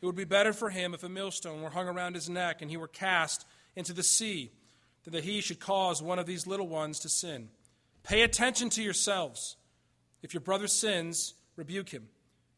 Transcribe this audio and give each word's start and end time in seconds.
it 0.00 0.06
would 0.06 0.16
be 0.16 0.24
better 0.24 0.52
for 0.52 0.70
him 0.70 0.94
if 0.94 1.02
a 1.02 1.08
millstone 1.08 1.62
were 1.62 1.70
hung 1.70 1.88
around 1.88 2.14
his 2.14 2.28
neck 2.28 2.62
and 2.62 2.70
he 2.70 2.76
were 2.76 2.88
cast 2.88 3.46
into 3.74 3.92
the 3.92 4.02
sea 4.02 4.52
than 5.04 5.12
that 5.12 5.24
he 5.24 5.40
should 5.40 5.60
cause 5.60 6.02
one 6.02 6.18
of 6.18 6.26
these 6.26 6.46
little 6.46 6.68
ones 6.68 7.00
to 7.00 7.08
sin. 7.08 7.48
Pay 8.02 8.22
attention 8.22 8.70
to 8.70 8.82
yourselves. 8.82 9.56
If 10.22 10.34
your 10.34 10.40
brother 10.40 10.68
sins, 10.68 11.34
rebuke 11.56 11.90
him. 11.90 12.08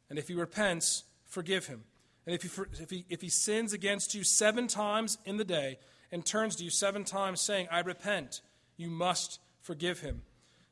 And 0.09 0.19
if 0.19 0.29
he 0.29 0.35
repents, 0.35 1.05
forgive 1.27 1.67
him. 1.67 1.85
And 2.27 2.35
if 2.35 2.43
he, 2.43 2.63
if, 2.81 2.91
he, 2.91 3.05
if 3.09 3.21
he 3.21 3.29
sins 3.29 3.73
against 3.73 4.15
you 4.15 4.23
seven 4.23 4.69
times 4.69 5.19
in 5.25 5.37
the 5.37 5.45
day 5.45 5.79
and 6.13 6.25
turns 6.25 6.57
to 6.57 6.65
you 6.65 6.71
seven 6.71 7.05
times 7.05 7.41
saying, 7.41 7.69
I 7.71 7.81
repent, 7.81 8.43
you 8.77 8.91
must 8.91 9.41
forgive 9.63 10.01
him. 10.01 10.23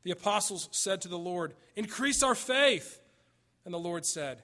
The 0.02 0.10
apostles 0.10 0.68
said 0.72 1.00
to 1.02 1.08
the 1.08 1.18
Lord, 1.18 1.54
Increase 1.76 2.22
our 2.22 2.34
faith. 2.34 3.00
And 3.64 3.74
the 3.74 3.78
Lord 3.78 4.06
said, 4.06 4.42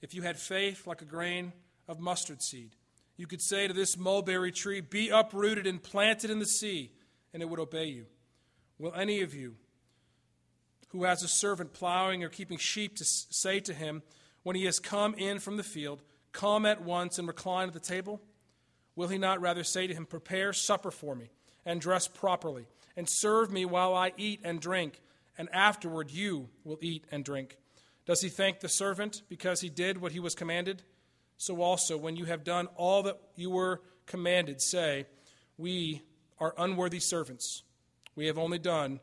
If 0.00 0.14
you 0.14 0.22
had 0.22 0.38
faith 0.38 0.86
like 0.86 1.02
a 1.02 1.06
grain 1.06 1.52
of 1.88 2.00
mustard 2.00 2.42
seed, 2.42 2.76
you 3.16 3.26
could 3.26 3.42
say 3.42 3.66
to 3.66 3.74
this 3.74 3.98
mulberry 3.98 4.52
tree, 4.52 4.80
Be 4.80 5.08
uprooted 5.08 5.66
and 5.66 5.82
planted 5.82 6.30
in 6.30 6.38
the 6.38 6.46
sea, 6.46 6.92
and 7.32 7.42
it 7.42 7.48
would 7.48 7.60
obey 7.60 7.86
you. 7.86 8.06
Will 8.78 8.94
any 8.94 9.22
of 9.22 9.34
you 9.34 9.56
who 10.90 11.04
has 11.04 11.22
a 11.22 11.28
servant 11.28 11.72
plowing 11.72 12.22
or 12.22 12.28
keeping 12.28 12.58
sheep 12.58 12.96
to 12.96 13.04
say 13.04 13.60
to 13.60 13.74
him, 13.74 14.02
when 14.42 14.56
he 14.56 14.64
has 14.64 14.78
come 14.78 15.14
in 15.14 15.38
from 15.38 15.56
the 15.56 15.62
field, 15.62 16.02
Come 16.30 16.66
at 16.66 16.82
once 16.82 17.18
and 17.18 17.26
recline 17.26 17.68
at 17.68 17.74
the 17.74 17.80
table? 17.80 18.20
Will 18.94 19.08
he 19.08 19.18
not 19.18 19.40
rather 19.40 19.64
say 19.64 19.86
to 19.86 19.94
him, 19.94 20.06
Prepare 20.06 20.52
supper 20.52 20.90
for 20.90 21.14
me, 21.14 21.30
and 21.64 21.80
dress 21.80 22.06
properly, 22.06 22.66
and 22.96 23.08
serve 23.08 23.50
me 23.50 23.64
while 23.64 23.94
I 23.94 24.12
eat 24.16 24.40
and 24.44 24.60
drink, 24.60 25.00
and 25.36 25.48
afterward 25.52 26.10
you 26.10 26.48
will 26.64 26.78
eat 26.80 27.04
and 27.10 27.24
drink? 27.24 27.56
Does 28.08 28.22
he 28.22 28.30
thank 28.30 28.60
the 28.60 28.70
servant 28.70 29.20
because 29.28 29.60
he 29.60 29.68
did 29.68 30.00
what 30.00 30.12
he 30.12 30.18
was 30.18 30.34
commanded? 30.34 30.82
So 31.36 31.60
also, 31.60 31.98
when 31.98 32.16
you 32.16 32.24
have 32.24 32.42
done 32.42 32.66
all 32.74 33.02
that 33.02 33.20
you 33.36 33.50
were 33.50 33.82
commanded, 34.06 34.62
say, 34.62 35.04
We 35.58 36.00
are 36.38 36.54
unworthy 36.56 37.00
servants. 37.00 37.64
We 38.16 38.26
have 38.26 38.38
only 38.38 38.58
done 38.58 39.00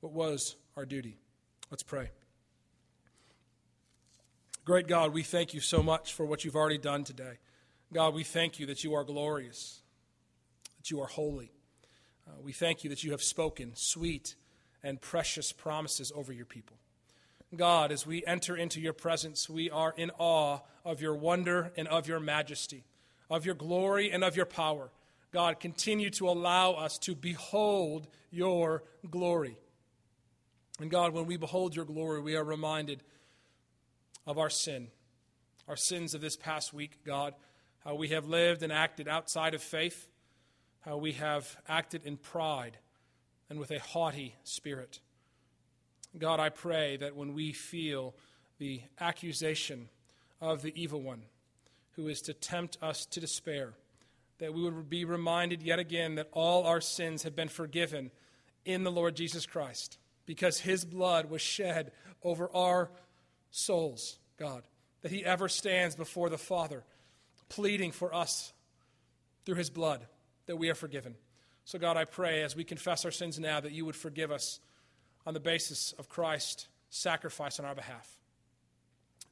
what 0.00 0.14
was 0.14 0.56
our 0.74 0.86
duty. 0.86 1.18
Let's 1.70 1.82
pray. 1.82 2.08
Great 4.64 4.88
God, 4.88 5.12
we 5.12 5.22
thank 5.22 5.52
you 5.52 5.60
so 5.60 5.82
much 5.82 6.14
for 6.14 6.24
what 6.24 6.42
you've 6.42 6.56
already 6.56 6.78
done 6.78 7.04
today. 7.04 7.38
God, 7.92 8.14
we 8.14 8.24
thank 8.24 8.58
you 8.58 8.64
that 8.66 8.82
you 8.82 8.94
are 8.94 9.04
glorious, 9.04 9.82
that 10.78 10.90
you 10.90 11.02
are 11.02 11.06
holy. 11.06 11.52
Uh, 12.26 12.40
we 12.42 12.54
thank 12.54 12.84
you 12.84 12.90
that 12.90 13.04
you 13.04 13.10
have 13.10 13.22
spoken 13.22 13.72
sweet 13.74 14.34
and 14.82 14.98
precious 14.98 15.52
promises 15.52 16.10
over 16.16 16.32
your 16.32 16.46
people. 16.46 16.78
God, 17.54 17.92
as 17.92 18.06
we 18.06 18.24
enter 18.26 18.56
into 18.56 18.80
your 18.80 18.92
presence, 18.92 19.48
we 19.48 19.70
are 19.70 19.94
in 19.96 20.10
awe 20.18 20.58
of 20.84 21.00
your 21.00 21.14
wonder 21.14 21.72
and 21.76 21.86
of 21.88 22.08
your 22.08 22.20
majesty, 22.20 22.84
of 23.30 23.46
your 23.46 23.54
glory 23.54 24.10
and 24.10 24.24
of 24.24 24.36
your 24.36 24.46
power. 24.46 24.90
God, 25.32 25.60
continue 25.60 26.10
to 26.10 26.28
allow 26.28 26.72
us 26.72 26.98
to 26.98 27.14
behold 27.14 28.08
your 28.30 28.82
glory. 29.08 29.58
And 30.80 30.90
God, 30.90 31.12
when 31.12 31.26
we 31.26 31.36
behold 31.36 31.76
your 31.76 31.84
glory, 31.84 32.20
we 32.20 32.36
are 32.36 32.44
reminded 32.44 33.02
of 34.26 34.38
our 34.38 34.50
sin, 34.50 34.88
our 35.68 35.76
sins 35.76 36.14
of 36.14 36.20
this 36.20 36.36
past 36.36 36.72
week, 36.72 36.98
God, 37.04 37.34
how 37.84 37.94
we 37.94 38.08
have 38.08 38.26
lived 38.26 38.62
and 38.62 38.72
acted 38.72 39.08
outside 39.08 39.54
of 39.54 39.62
faith, 39.62 40.08
how 40.80 40.96
we 40.96 41.12
have 41.12 41.56
acted 41.68 42.04
in 42.04 42.16
pride 42.16 42.78
and 43.48 43.58
with 43.58 43.70
a 43.70 43.78
haughty 43.78 44.34
spirit. 44.42 45.00
God, 46.18 46.40
I 46.40 46.48
pray 46.48 46.96
that 46.96 47.16
when 47.16 47.34
we 47.34 47.52
feel 47.52 48.14
the 48.58 48.80
accusation 49.00 49.88
of 50.40 50.62
the 50.62 50.72
evil 50.80 51.00
one 51.00 51.22
who 51.92 52.08
is 52.08 52.20
to 52.22 52.34
tempt 52.34 52.78
us 52.82 53.06
to 53.06 53.20
despair, 53.20 53.74
that 54.38 54.54
we 54.54 54.62
would 54.62 54.88
be 54.88 55.04
reminded 55.04 55.62
yet 55.62 55.78
again 55.78 56.16
that 56.16 56.28
all 56.32 56.64
our 56.64 56.80
sins 56.80 57.22
have 57.22 57.34
been 57.34 57.48
forgiven 57.48 58.10
in 58.64 58.84
the 58.84 58.90
Lord 58.90 59.16
Jesus 59.16 59.46
Christ 59.46 59.98
because 60.26 60.60
his 60.60 60.84
blood 60.84 61.30
was 61.30 61.40
shed 61.40 61.92
over 62.22 62.50
our 62.54 62.90
souls, 63.50 64.18
God, 64.38 64.62
that 65.02 65.12
he 65.12 65.24
ever 65.24 65.48
stands 65.48 65.96
before 65.96 66.28
the 66.28 66.38
Father, 66.38 66.84
pleading 67.48 67.92
for 67.92 68.14
us 68.14 68.52
through 69.44 69.54
his 69.54 69.70
blood 69.70 70.06
that 70.46 70.56
we 70.56 70.68
are 70.68 70.74
forgiven. 70.74 71.14
So, 71.64 71.78
God, 71.78 71.96
I 71.96 72.04
pray 72.04 72.42
as 72.42 72.54
we 72.54 72.64
confess 72.64 73.04
our 73.04 73.10
sins 73.10 73.38
now 73.38 73.60
that 73.60 73.72
you 73.72 73.84
would 73.84 73.96
forgive 73.96 74.30
us 74.30 74.60
on 75.26 75.34
the 75.34 75.40
basis 75.40 75.92
of 75.98 76.08
Christ's 76.08 76.68
sacrifice 76.88 77.58
on 77.58 77.66
our 77.66 77.74
behalf. 77.74 78.08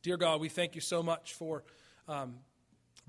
Dear 0.03 0.16
God, 0.16 0.41
we 0.41 0.49
thank 0.49 0.75
you 0.75 0.81
so 0.81 1.03
much 1.03 1.32
for 1.34 1.62
um, 2.09 2.34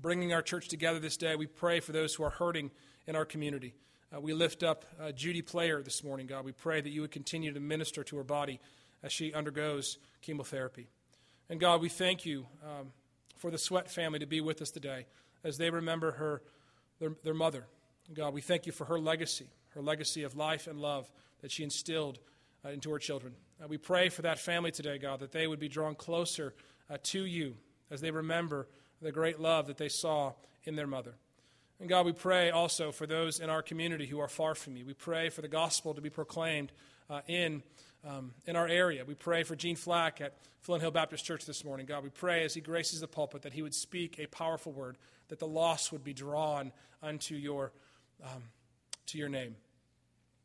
bringing 0.00 0.32
our 0.32 0.40
church 0.40 0.68
together 0.68 0.98
this 0.98 1.16
day. 1.16 1.34
We 1.36 1.46
pray 1.46 1.80
for 1.80 1.92
those 1.92 2.14
who 2.14 2.22
are 2.22 2.30
hurting 2.30 2.70
in 3.06 3.16
our 3.16 3.24
community. 3.24 3.74
Uh, 4.14 4.20
we 4.20 4.32
lift 4.32 4.62
up 4.62 4.84
uh, 5.00 5.10
Judy 5.12 5.42
Player 5.42 5.82
this 5.82 6.04
morning, 6.04 6.26
God. 6.26 6.44
We 6.44 6.52
pray 6.52 6.80
that 6.80 6.90
you 6.90 7.00
would 7.00 7.10
continue 7.10 7.52
to 7.52 7.60
minister 7.60 8.04
to 8.04 8.16
her 8.16 8.24
body 8.24 8.60
as 9.02 9.12
she 9.12 9.34
undergoes 9.34 9.98
chemotherapy. 10.22 10.88
And 11.50 11.60
God, 11.60 11.80
we 11.80 11.88
thank 11.88 12.24
you 12.24 12.46
um, 12.64 12.92
for 13.36 13.50
the 13.50 13.58
Sweat 13.58 13.90
family 13.90 14.20
to 14.20 14.26
be 14.26 14.40
with 14.40 14.62
us 14.62 14.70
today 14.70 15.06
as 15.44 15.58
they 15.58 15.70
remember 15.70 16.12
her, 16.12 16.42
their, 16.98 17.12
their 17.24 17.34
mother. 17.34 17.66
God, 18.14 18.32
we 18.32 18.40
thank 18.40 18.64
you 18.64 18.72
for 18.72 18.84
her 18.84 18.98
legacy, 18.98 19.48
her 19.74 19.82
legacy 19.82 20.22
of 20.22 20.36
life 20.36 20.66
and 20.66 20.80
love 20.80 21.10
that 21.42 21.50
she 21.50 21.62
instilled 21.62 22.18
uh, 22.64 22.70
into 22.70 22.90
her 22.90 22.98
children. 22.98 23.34
Uh, 23.62 23.68
we 23.68 23.78
pray 23.78 24.08
for 24.08 24.22
that 24.22 24.38
family 24.38 24.70
today, 24.70 24.98
God, 24.98 25.20
that 25.20 25.32
they 25.32 25.46
would 25.46 25.60
be 25.60 25.68
drawn 25.68 25.94
closer 25.94 26.54
uh, 26.90 26.98
to 27.04 27.24
you 27.24 27.54
as 27.90 28.00
they 28.00 28.10
remember 28.10 28.68
the 29.00 29.12
great 29.12 29.40
love 29.40 29.66
that 29.66 29.76
they 29.76 29.88
saw 29.88 30.32
in 30.64 30.76
their 30.76 30.86
mother. 30.86 31.14
And 31.78 31.88
God, 31.88 32.06
we 32.06 32.12
pray 32.12 32.50
also 32.50 32.90
for 32.90 33.06
those 33.06 33.38
in 33.38 33.50
our 33.50 33.62
community 33.62 34.06
who 34.06 34.18
are 34.20 34.28
far 34.28 34.54
from 34.54 34.76
you. 34.76 34.86
We 34.86 34.94
pray 34.94 35.28
for 35.28 35.42
the 35.42 35.48
gospel 35.48 35.94
to 35.94 36.00
be 36.00 36.08
proclaimed 36.08 36.72
uh, 37.10 37.20
in, 37.28 37.62
um, 38.04 38.32
in 38.46 38.56
our 38.56 38.66
area. 38.66 39.04
We 39.04 39.14
pray 39.14 39.42
for 39.42 39.54
Gene 39.56 39.76
Flack 39.76 40.20
at 40.20 40.38
Flint 40.62 40.82
Hill 40.82 40.90
Baptist 40.90 41.24
Church 41.24 41.44
this 41.44 41.64
morning. 41.64 41.86
God, 41.86 42.02
we 42.02 42.08
pray 42.08 42.44
as 42.44 42.54
he 42.54 42.60
graces 42.60 43.00
the 43.00 43.06
pulpit 43.06 43.42
that 43.42 43.52
he 43.52 43.62
would 43.62 43.74
speak 43.74 44.18
a 44.18 44.26
powerful 44.26 44.72
word, 44.72 44.96
that 45.28 45.38
the 45.38 45.46
lost 45.46 45.92
would 45.92 46.02
be 46.02 46.14
drawn 46.14 46.72
unto 47.02 47.34
your, 47.34 47.72
um, 48.24 48.42
to 49.06 49.18
your 49.18 49.28
name. 49.28 49.54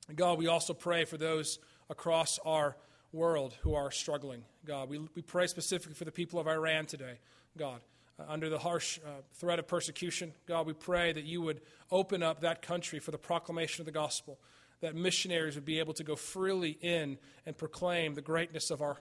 And 0.09 0.17
God, 0.17 0.37
we 0.37 0.47
also 0.47 0.73
pray 0.73 1.05
for 1.05 1.17
those 1.17 1.59
across 1.91 2.39
our 2.43 2.75
world 3.13 3.55
who 3.61 3.75
are 3.75 3.91
struggling. 3.91 4.43
God, 4.65 4.89
we, 4.89 4.97
we 5.13 5.21
pray 5.21 5.45
specifically 5.45 5.93
for 5.93 6.05
the 6.05 6.11
people 6.11 6.39
of 6.39 6.47
Iran 6.47 6.87
today, 6.87 7.19
God 7.55 7.81
uh, 8.21 8.23
under 8.27 8.49
the 8.49 8.59
harsh 8.59 8.99
uh, 9.05 9.21
threat 9.33 9.59
of 9.59 9.67
persecution. 9.67 10.33
God, 10.47 10.65
we 10.65 10.73
pray 10.73 11.13
that 11.13 11.23
you 11.23 11.41
would 11.41 11.61
open 11.91 12.23
up 12.23 12.41
that 12.41 12.61
country 12.61 12.99
for 12.99 13.11
the 13.11 13.17
proclamation 13.17 13.81
of 13.81 13.85
the 13.85 13.91
gospel, 13.91 14.39
that 14.81 14.95
missionaries 14.95 15.55
would 15.55 15.65
be 15.65 15.79
able 15.79 15.93
to 15.93 16.03
go 16.03 16.15
freely 16.15 16.77
in 16.81 17.17
and 17.45 17.57
proclaim 17.57 18.15
the 18.15 18.21
greatness 18.21 18.71
of 18.71 18.81
our, 18.81 18.97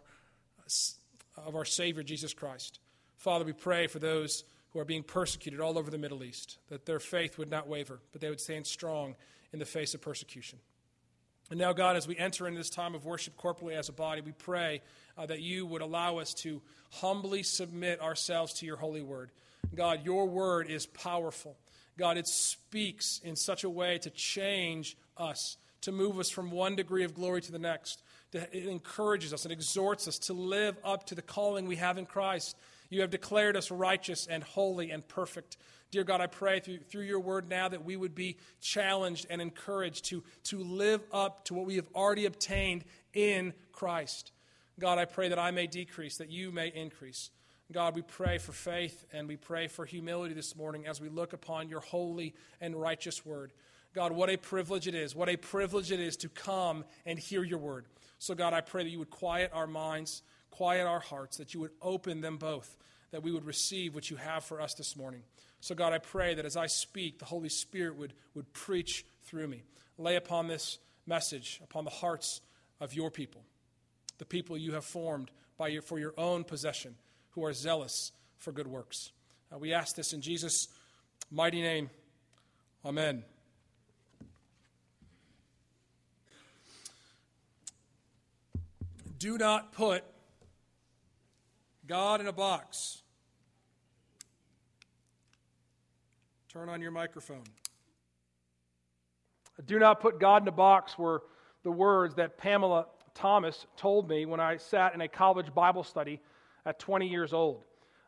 of 1.36 1.56
our 1.56 1.64
Savior, 1.64 2.02
Jesus 2.02 2.34
Christ. 2.34 2.80
Father, 3.16 3.44
we 3.44 3.52
pray 3.52 3.86
for 3.86 3.98
those 3.98 4.44
who 4.72 4.78
are 4.78 4.84
being 4.84 5.02
persecuted 5.02 5.60
all 5.60 5.78
over 5.78 5.90
the 5.90 5.98
Middle 5.98 6.22
East, 6.22 6.58
that 6.68 6.86
their 6.86 7.00
faith 7.00 7.38
would 7.38 7.50
not 7.50 7.68
waver, 7.68 8.00
but 8.12 8.20
they 8.20 8.30
would 8.30 8.40
stand 8.40 8.66
strong 8.66 9.16
in 9.52 9.58
the 9.58 9.64
face 9.64 9.94
of 9.94 10.00
persecution. 10.00 10.58
And 11.50 11.58
now, 11.58 11.72
God, 11.72 11.96
as 11.96 12.06
we 12.06 12.16
enter 12.16 12.46
into 12.46 12.58
this 12.58 12.70
time 12.70 12.94
of 12.94 13.04
worship 13.04 13.36
corporately 13.36 13.74
as 13.74 13.88
a 13.88 13.92
body, 13.92 14.20
we 14.20 14.32
pray 14.32 14.82
uh, 15.18 15.26
that 15.26 15.40
you 15.40 15.66
would 15.66 15.82
allow 15.82 16.18
us 16.18 16.32
to 16.34 16.62
humbly 16.92 17.42
submit 17.42 18.00
ourselves 18.00 18.52
to 18.54 18.66
your 18.66 18.76
holy 18.76 19.02
word. 19.02 19.30
God, 19.74 20.04
your 20.04 20.26
word 20.26 20.70
is 20.70 20.86
powerful. 20.86 21.56
God, 21.98 22.16
it 22.16 22.28
speaks 22.28 23.20
in 23.24 23.34
such 23.34 23.64
a 23.64 23.70
way 23.70 23.98
to 23.98 24.10
change 24.10 24.96
us, 25.16 25.56
to 25.82 25.92
move 25.92 26.18
us 26.18 26.30
from 26.30 26.52
one 26.52 26.76
degree 26.76 27.04
of 27.04 27.14
glory 27.14 27.40
to 27.42 27.52
the 27.52 27.58
next. 27.58 28.02
It 28.32 28.66
encourages 28.66 29.34
us 29.34 29.44
and 29.44 29.52
exhorts 29.52 30.06
us 30.06 30.18
to 30.20 30.32
live 30.32 30.76
up 30.84 31.06
to 31.06 31.16
the 31.16 31.22
calling 31.22 31.66
we 31.66 31.76
have 31.76 31.98
in 31.98 32.06
Christ. 32.06 32.56
You 32.90 33.00
have 33.00 33.10
declared 33.10 33.56
us 33.56 33.72
righteous 33.72 34.26
and 34.28 34.42
holy 34.42 34.92
and 34.92 35.06
perfect. 35.06 35.56
Dear 35.90 36.04
God, 36.04 36.20
I 36.20 36.28
pray 36.28 36.60
through, 36.60 36.78
through 36.78 37.02
your 37.02 37.20
word 37.20 37.48
now 37.48 37.68
that 37.68 37.84
we 37.84 37.96
would 37.96 38.14
be 38.14 38.36
challenged 38.60 39.26
and 39.28 39.40
encouraged 39.42 40.04
to, 40.06 40.22
to 40.44 40.62
live 40.62 41.02
up 41.12 41.44
to 41.46 41.54
what 41.54 41.66
we 41.66 41.76
have 41.76 41.88
already 41.94 42.26
obtained 42.26 42.84
in 43.12 43.52
Christ. 43.72 44.30
God, 44.78 44.98
I 44.98 45.04
pray 45.04 45.28
that 45.28 45.38
I 45.38 45.50
may 45.50 45.66
decrease, 45.66 46.16
that 46.18 46.30
you 46.30 46.52
may 46.52 46.68
increase. 46.68 47.30
God, 47.72 47.94
we 47.94 48.02
pray 48.02 48.38
for 48.38 48.52
faith 48.52 49.04
and 49.12 49.28
we 49.28 49.36
pray 49.36 49.68
for 49.68 49.84
humility 49.84 50.34
this 50.34 50.56
morning 50.56 50.86
as 50.86 51.00
we 51.00 51.08
look 51.08 51.32
upon 51.32 51.68
your 51.68 51.80
holy 51.80 52.34
and 52.60 52.74
righteous 52.74 53.24
word. 53.24 53.52
God, 53.92 54.12
what 54.12 54.30
a 54.30 54.36
privilege 54.36 54.86
it 54.86 54.94
is. 54.94 55.14
What 55.14 55.28
a 55.28 55.36
privilege 55.36 55.90
it 55.90 56.00
is 56.00 56.16
to 56.18 56.28
come 56.28 56.84
and 57.04 57.18
hear 57.18 57.42
your 57.42 57.58
word. 57.58 57.86
So, 58.18 58.34
God, 58.34 58.52
I 58.52 58.60
pray 58.60 58.84
that 58.84 58.90
you 58.90 58.98
would 59.00 59.10
quiet 59.10 59.50
our 59.52 59.66
minds, 59.66 60.22
quiet 60.50 60.86
our 60.86 61.00
hearts, 61.00 61.36
that 61.38 61.54
you 61.54 61.60
would 61.60 61.72
open 61.82 62.20
them 62.20 62.36
both, 62.36 62.76
that 63.10 63.22
we 63.22 63.32
would 63.32 63.44
receive 63.44 63.94
what 63.94 64.10
you 64.10 64.16
have 64.16 64.44
for 64.44 64.60
us 64.60 64.74
this 64.74 64.96
morning. 64.96 65.22
So, 65.60 65.74
God, 65.74 65.92
I 65.92 65.98
pray 65.98 66.34
that 66.34 66.46
as 66.46 66.56
I 66.56 66.66
speak, 66.66 67.18
the 67.18 67.26
Holy 67.26 67.50
Spirit 67.50 67.96
would, 67.96 68.14
would 68.34 68.52
preach 68.52 69.04
through 69.24 69.46
me. 69.46 69.62
Lay 69.98 70.16
upon 70.16 70.48
this 70.48 70.78
message, 71.06 71.60
upon 71.62 71.84
the 71.84 71.90
hearts 71.90 72.40
of 72.80 72.94
your 72.94 73.10
people, 73.10 73.42
the 74.18 74.24
people 74.24 74.56
you 74.56 74.72
have 74.72 74.84
formed 74.84 75.30
by 75.58 75.68
your, 75.68 75.82
for 75.82 75.98
your 75.98 76.14
own 76.16 76.44
possession, 76.44 76.94
who 77.32 77.44
are 77.44 77.52
zealous 77.52 78.12
for 78.38 78.52
good 78.52 78.66
works. 78.66 79.12
Uh, 79.52 79.58
we 79.58 79.74
ask 79.74 79.94
this 79.94 80.12
in 80.12 80.22
Jesus' 80.22 80.68
mighty 81.30 81.60
name. 81.60 81.90
Amen. 82.84 83.24
Do 89.18 89.36
not 89.36 89.72
put 89.72 90.02
God 91.86 92.22
in 92.22 92.26
a 92.26 92.32
box. 92.32 92.99
Turn 96.52 96.68
on 96.68 96.82
your 96.82 96.90
microphone. 96.90 97.44
Do 99.66 99.78
not 99.78 100.00
put 100.00 100.18
God 100.18 100.42
in 100.42 100.48
a 100.48 100.52
box 100.52 100.98
were 100.98 101.22
the 101.62 101.70
words 101.70 102.16
that 102.16 102.38
Pamela 102.38 102.86
Thomas 103.14 103.66
told 103.76 104.08
me 104.08 104.26
when 104.26 104.40
I 104.40 104.56
sat 104.56 104.92
in 104.92 105.00
a 105.00 105.06
college 105.06 105.54
Bible 105.54 105.84
study 105.84 106.20
at 106.66 106.80
20 106.80 107.06
years 107.06 107.32
old. 107.32 107.62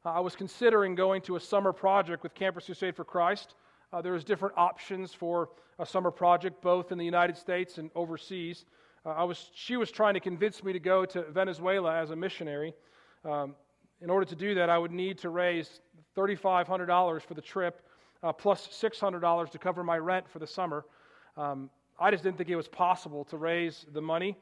Uh, 0.04 0.14
I 0.14 0.18
was 0.18 0.34
considering 0.34 0.96
going 0.96 1.22
to 1.22 1.36
a 1.36 1.40
summer 1.40 1.72
project 1.72 2.24
with 2.24 2.34
Campus 2.34 2.64
Crusade 2.64 2.96
for 2.96 3.04
Christ. 3.04 3.54
Uh, 3.92 4.02
there 4.02 4.12
was 4.12 4.24
different 4.24 4.58
options 4.58 5.14
for 5.14 5.50
a 5.78 5.86
summer 5.86 6.10
project, 6.10 6.60
both 6.62 6.90
in 6.90 6.98
the 6.98 7.04
United 7.04 7.36
States 7.36 7.78
and 7.78 7.92
overseas. 7.94 8.64
Uh, 9.06 9.10
I 9.10 9.22
was, 9.22 9.50
she 9.54 9.76
was 9.76 9.92
trying 9.92 10.14
to 10.14 10.20
convince 10.20 10.64
me 10.64 10.72
to 10.72 10.80
go 10.80 11.04
to 11.04 11.22
Venezuela 11.30 11.94
as 11.94 12.10
a 12.10 12.16
missionary. 12.16 12.74
Um, 13.24 13.54
in 14.00 14.10
order 14.10 14.26
to 14.26 14.34
do 14.34 14.56
that, 14.56 14.68
I 14.68 14.78
would 14.78 14.90
need 14.90 15.18
to 15.18 15.28
raise 15.28 15.80
$3,500 16.16 17.22
for 17.22 17.34
the 17.34 17.40
trip, 17.40 17.80
uh, 18.22 18.32
plus 18.32 18.68
$600 18.68 19.50
to 19.50 19.58
cover 19.58 19.82
my 19.82 19.98
rent 19.98 20.28
for 20.28 20.38
the 20.38 20.46
summer. 20.46 20.84
Um, 21.36 21.70
I 21.98 22.10
just 22.10 22.22
didn't 22.22 22.38
think 22.38 22.50
it 22.50 22.56
was 22.56 22.68
possible 22.68 23.24
to 23.26 23.36
raise 23.36 23.86
the 23.92 24.00
money 24.00 24.36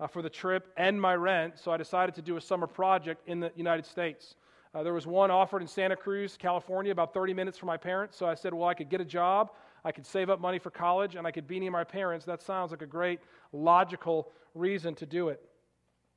uh, 0.00 0.06
for 0.06 0.22
the 0.22 0.30
trip 0.30 0.72
and 0.76 1.00
my 1.00 1.14
rent, 1.14 1.58
so 1.58 1.70
I 1.70 1.76
decided 1.76 2.14
to 2.16 2.22
do 2.22 2.36
a 2.36 2.40
summer 2.40 2.66
project 2.66 3.26
in 3.28 3.40
the 3.40 3.52
United 3.56 3.86
States. 3.86 4.36
Uh, 4.74 4.82
there 4.82 4.92
was 4.92 5.06
one 5.06 5.30
offered 5.30 5.62
in 5.62 5.68
Santa 5.68 5.96
Cruz, 5.96 6.36
California, 6.36 6.92
about 6.92 7.14
30 7.14 7.32
minutes 7.32 7.56
from 7.56 7.68
my 7.68 7.78
parents. 7.78 8.16
So 8.16 8.26
I 8.26 8.34
said, 8.34 8.52
well, 8.52 8.68
I 8.68 8.74
could 8.74 8.90
get 8.90 9.00
a 9.00 9.06
job, 9.06 9.52
I 9.84 9.92
could 9.92 10.04
save 10.04 10.28
up 10.28 10.40
money 10.40 10.58
for 10.58 10.70
college, 10.70 11.14
and 11.14 11.26
I 11.26 11.30
could 11.30 11.46
be 11.46 11.58
near 11.58 11.70
my 11.70 11.84
parents. 11.84 12.26
That 12.26 12.42
sounds 12.42 12.72
like 12.72 12.82
a 12.82 12.86
great 12.86 13.20
logical 13.52 14.32
reason 14.54 14.94
to 14.96 15.06
do 15.06 15.28
it. 15.28 15.40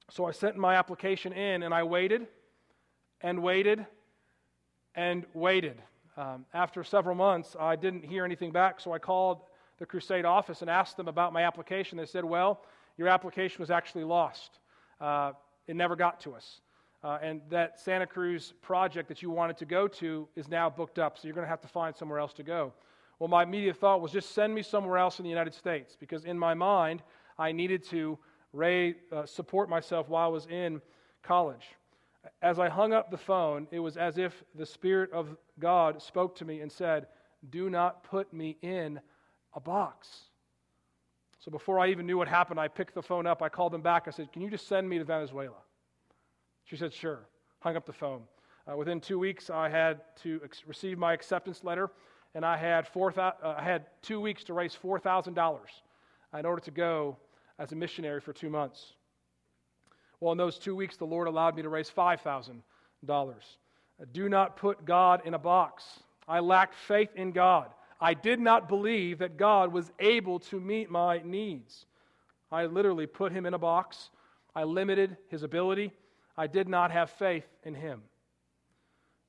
So 0.10 0.25
I 0.25 0.31
sent 0.31 0.57
my 0.57 0.75
application 0.75 1.31
in, 1.31 1.63
and 1.63 1.74
I 1.74 1.83
waited 1.83 2.27
and 3.21 3.42
waited 3.42 3.86
and 4.95 5.25
waited. 5.33 5.81
Um, 6.19 6.45
after 6.54 6.83
several 6.83 7.16
months, 7.16 7.56
I 7.57 7.77
didn't 7.77 8.04
hear 8.04 8.25
anything 8.25 8.51
back, 8.51 8.81
so 8.81 8.92
I 8.92 9.00
called 9.00 9.39
the 9.77 9.86
Crusade 9.86 10.25
office 10.25 10.60
and 10.60 10.69
asked 10.69 10.98
them 10.98 11.07
about 11.07 11.31
my 11.31 11.44
application. 11.44 11.98
They 11.98 12.06
said, 12.06 12.25
Well, 12.25 12.62
your 12.98 13.07
application 13.07 13.62
was 13.62 13.71
actually 13.71 14.04
lost. 14.04 14.60
Uh, 15.00 15.31
it 15.66 15.77
never 15.77 15.95
got 15.95 16.19
to 16.21 16.36
us. 16.36 16.60
Uh, 17.06 17.19
and 17.21 17.39
that 17.50 17.80
Santa 17.80 18.06
Cruz 18.06 18.54
project 18.62 19.07
that 19.07 19.21
you 19.21 19.30
wanted 19.30 19.56
to 19.60 19.66
go 19.66 19.88
to 19.88 20.27
is 20.36 20.50
now 20.50 20.69
booked 20.69 21.00
up, 21.00 21.18
so 21.18 21.25
you're 21.25 21.36
going 21.36 21.45
to 21.45 21.50
have 21.50 21.62
to 21.62 21.69
find 21.69 21.95
somewhere 21.95 22.19
else 22.19 22.33
to 22.33 22.44
go. 22.44 22.74
Well, 23.19 23.30
my 23.30 23.44
immediate 23.44 23.77
thought 23.77 24.01
was 24.01 24.12
just 24.12 24.36
send 24.36 24.54
me 24.54 24.62
somewhere 24.62 24.98
else 24.98 25.19
in 25.19 25.24
the 25.24 25.30
United 25.30 25.54
States, 25.54 25.95
because 25.98 26.25
in 26.25 26.38
my 26.38 26.54
mind, 26.54 27.01
I 27.38 27.54
needed 27.54 27.86
to 27.92 28.19
uh, 28.62 29.25
support 29.25 29.69
myself 29.69 30.10
while 30.10 30.25
I 30.25 30.31
was 30.31 30.48
in 30.48 30.81
college. 31.24 31.63
As 32.42 32.60
I 32.60 32.69
hung 32.69 32.94
up 32.94 33.12
the 33.12 33.18
phone, 33.18 33.68
it 33.71 33.80
was 33.80 33.98
as 33.98 34.18
if 34.18 34.44
the 34.56 34.66
Spirit 34.66 35.12
of 35.12 35.36
God 35.60 36.01
spoke 36.01 36.36
to 36.38 36.45
me 36.45 36.62
and 36.62 36.71
said, 36.71 37.07
Do 37.50 37.69
not 37.69 38.04
put 38.04 38.33
me 38.33 38.57
in 38.62 39.00
a 39.54 39.60
box. 39.60 40.07
So 41.39 41.50
before 41.50 41.80
I 41.80 41.88
even 41.89 42.06
knew 42.06 42.18
what 42.18 42.27
happened, 42.27 42.60
I 42.60 42.68
picked 42.68 42.94
the 42.94 43.01
phone 43.01 43.25
up. 43.25 43.42
I 43.42 43.48
called 43.48 43.71
them 43.71 43.81
back. 43.81 44.07
I 44.07 44.12
said, 44.12 44.31
Can 44.31 44.42
you 44.42 44.50
just 44.50 44.68
send 44.68 44.89
me 44.89 44.98
to 44.98 45.06
Venezuela? 45.06 45.56
She 46.66 46.75
said, 46.75 46.94
Sure. 46.94 47.19
Hung 47.62 47.75
up 47.75 47.86
the 47.86 47.94
phone. 47.94 48.21
Uh, 48.69 48.75
within 48.75 49.00
two 49.00 49.18
weeks, 49.18 49.50
I 49.50 49.69
had 49.69 50.01
to 50.24 50.39
ex- 50.44 50.63
receive 50.68 50.98
my 50.98 51.13
acceptance 51.13 51.63
letter, 51.63 51.89
and 52.36 52.45
I 52.45 52.56
had, 52.56 52.88
four 52.88 53.12
th- 53.12 53.33
uh, 53.44 53.56
I 53.57 53.63
had 53.63 53.88
two 54.01 54.21
weeks 54.21 54.44
to 54.45 54.54
raise 54.54 54.77
$4,000 54.81 55.60
in 56.38 56.45
order 56.45 56.62
to 56.62 56.71
go 56.71 57.18
as 57.57 57.71
a 57.71 57.75
missionary 57.75 58.21
for 58.21 58.31
two 58.31 58.50
months. 58.50 58.94
Well, 60.19 60.31
in 60.31 60.38
those 60.38 60.57
two 60.57 60.75
weeks, 60.75 60.98
the 60.98 61.06
Lord 61.06 61.27
allowed 61.27 61.56
me 61.56 61.62
to 61.62 61.69
raise 61.69 61.89
$5,000. 61.89 62.62
Uh, 63.10 64.06
do 64.12 64.30
not 64.30 64.57
put 64.57 64.86
God 64.86 65.21
in 65.25 65.33
a 65.33 65.39
box. 65.39 66.00
I 66.27 66.39
lacked 66.39 66.75
faith 66.75 67.10
in 67.16 67.31
God. 67.31 67.68
I 68.01 68.13
did 68.13 68.39
not 68.39 68.69
believe 68.69 69.19
that 69.19 69.38
God 69.38 69.74
was 69.74 69.92
able 70.00 70.39
to 70.39 70.60
meet 70.60 70.89
my 70.89 71.21
needs. 71.24 71.86
I 72.51 72.66
literally 72.66 73.07
put 73.07 73.31
him 73.31 73.45
in 73.45 73.54
a 73.54 73.60
box. 73.60 74.10
I 74.56 74.63
limited 74.63 75.18
his 75.30 75.44
ability. 75.44 75.92
I 76.38 76.48
did 76.48 76.68
not 76.68 76.92
have 76.92 77.10
faith 77.12 77.45
in 77.63 77.75
him. 77.75 78.01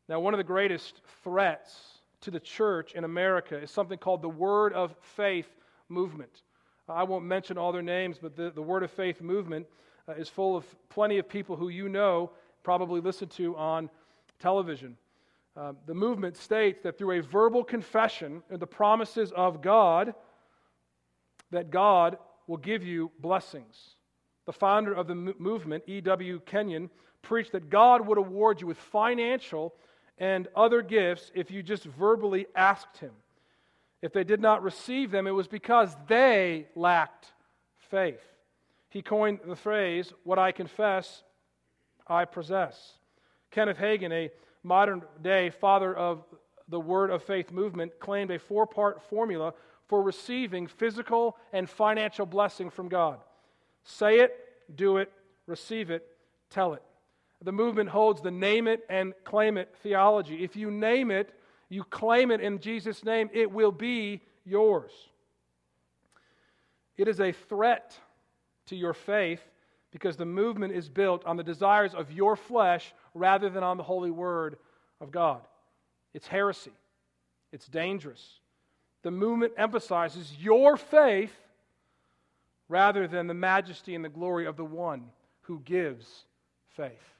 Now, 0.09 0.21
one 0.21 0.35
of 0.35 0.39
the 0.39 0.45
greatest 0.45 1.01
threats 1.23 2.01
to 2.23 2.31
the 2.31 2.41
church 2.41 2.95
in 2.95 3.05
America 3.05 3.57
is 3.57 3.71
something 3.71 3.99
called 3.99 4.23
the 4.23 4.29
Word 4.29 4.73
of 4.73 4.95
Faith 5.17 5.49
movement. 5.89 6.43
I 6.89 7.05
won't 7.05 7.25
mention 7.25 7.57
all 7.57 7.73
their 7.73 7.83
names, 7.83 8.19
but 8.21 8.37
the, 8.37 8.51
the 8.51 8.63
Word 8.63 8.83
of 8.83 8.91
Faith 8.91 9.21
movement 9.21 9.67
uh, 10.11 10.15
is 10.15 10.29
full 10.29 10.57
of 10.57 10.65
plenty 10.89 11.19
of 11.19 11.29
people 11.29 11.57
who 11.57 11.69
you 11.69 11.89
know 11.89 12.31
probably 12.63 13.01
listen 13.01 13.29
to 13.29 13.57
on 13.57 13.89
television. 14.39 14.97
Uh, 15.57 15.73
the 15.87 15.95
movement 15.95 16.37
states 16.37 16.81
that 16.83 16.99
through 16.99 17.19
a 17.19 17.23
verbal 17.23 17.65
confession 17.65 18.43
and 18.51 18.61
the 18.61 18.67
promises 18.67 19.33
of 19.33 19.63
God, 19.63 20.15
that 21.51 21.71
God 21.71 22.19
will 22.47 22.57
give 22.57 22.85
you 22.85 23.11
blessings 23.21 23.97
the 24.47 24.53
founder 24.53 24.93
of 24.93 25.07
the 25.07 25.15
movement, 25.15 25.85
E.W. 25.87 26.41
Kenyon, 26.45 26.91
preached 27.23 27.53
that 27.53 27.71
God 27.71 28.05
would 28.05 28.19
award 28.19 28.61
you 28.61 28.67
with 28.67 28.79
financial 28.79 29.75
and 30.19 30.49
other 30.57 30.83
gifts 30.83 31.31
if 31.37 31.53
you 31.53 31.63
just 31.63 31.85
verbally 31.85 32.47
asked 32.57 32.99
Him. 32.99 33.13
If 34.03 34.13
they 34.13 34.25
did 34.25 34.41
not 34.41 34.65
receive 34.65 35.13
them, 35.13 35.29
it 35.29 35.31
was 35.31 35.47
because 35.47 35.95
they 36.09 36.67
lacked 36.75 37.33
faith. 37.91 38.30
He 38.91 39.03
coined 39.03 39.39
the 39.47 39.57
phrase, 39.57 40.13
What 40.25 40.39
I 40.39 40.53
confess, 40.53 41.23
I 42.07 42.25
possess. 42.25 42.95
Kenneth 43.51 43.79
Hagin, 43.79 44.13
a 44.13 44.31
modern 44.63 45.03
day 45.23 45.51
father 45.51 45.95
of 45.95 46.25
the 46.69 46.81
Word 46.81 47.11
of 47.11 47.23
Faith 47.23 47.51
movement, 47.53 47.99
claimed 48.01 48.31
a 48.31 48.39
four 48.39 48.67
part 48.67 49.01
formula 49.09 49.55
for 49.87 50.03
receiving 50.03 50.67
physical 50.67 51.37
and 51.53 51.69
financial 51.69 52.27
blessing 52.27 52.69
from 52.69 52.89
God. 52.89 53.19
Say 53.85 54.21
it, 54.21 54.37
do 54.75 54.99
it, 54.99 55.11
receive 55.47 55.91
it, 55.91 56.07
tell 56.51 56.75
it. 56.75 56.83
The 57.43 57.53
movement 57.53 57.89
holds 57.89 58.21
the 58.21 58.31
name 58.31 58.69
it 58.69 58.85
and 58.91 59.15
claim 59.25 59.57
it 59.57 59.75
theology. 59.83 60.45
If 60.45 60.57
you 60.57 60.71
name 60.71 61.11
it, 61.11 61.33
you 61.69 61.85
claim 61.85 62.31
it 62.31 62.41
in 62.41 62.59
Jesus' 62.59 63.05
name, 63.05 63.31
it 63.33 63.51
will 63.51 63.73
be 63.73 64.23
yours. 64.45 64.93
It 66.97 67.09
is 67.09 67.21
a 67.21 67.33
threat 67.33 67.99
to 68.71 68.77
your 68.77 68.95
faith 68.95 69.43
because 69.93 70.17
the 70.17 70.25
movement 70.25 70.73
is 70.73 70.89
built 70.89 71.25
on 71.27 71.37
the 71.37 71.43
desires 71.43 71.95
of 71.95 72.11
your 72.11 72.37
flesh 72.37 72.93
rather 73.15 73.51
than 73.51 73.63
on 73.63 73.77
the 73.77 73.83
holy 73.83 74.11
word 74.11 74.57
of 75.01 75.11
God. 75.11 75.41
It's 76.15 76.27
heresy, 76.27 76.73
it's 77.53 77.67
dangerous. 77.67 78.41
The 79.03 79.11
movement 79.11 79.53
emphasizes 79.57 80.33
your 80.39 80.77
faith 80.77 81.35
rather 82.69 83.09
than 83.09 83.27
the 83.27 83.35
majesty 83.35 83.95
and 83.95 84.05
the 84.05 84.09
glory 84.09 84.47
of 84.47 84.57
the 84.57 84.65
one 84.65 85.05
who 85.43 85.61
gives 85.61 86.25
faith. 86.69 87.15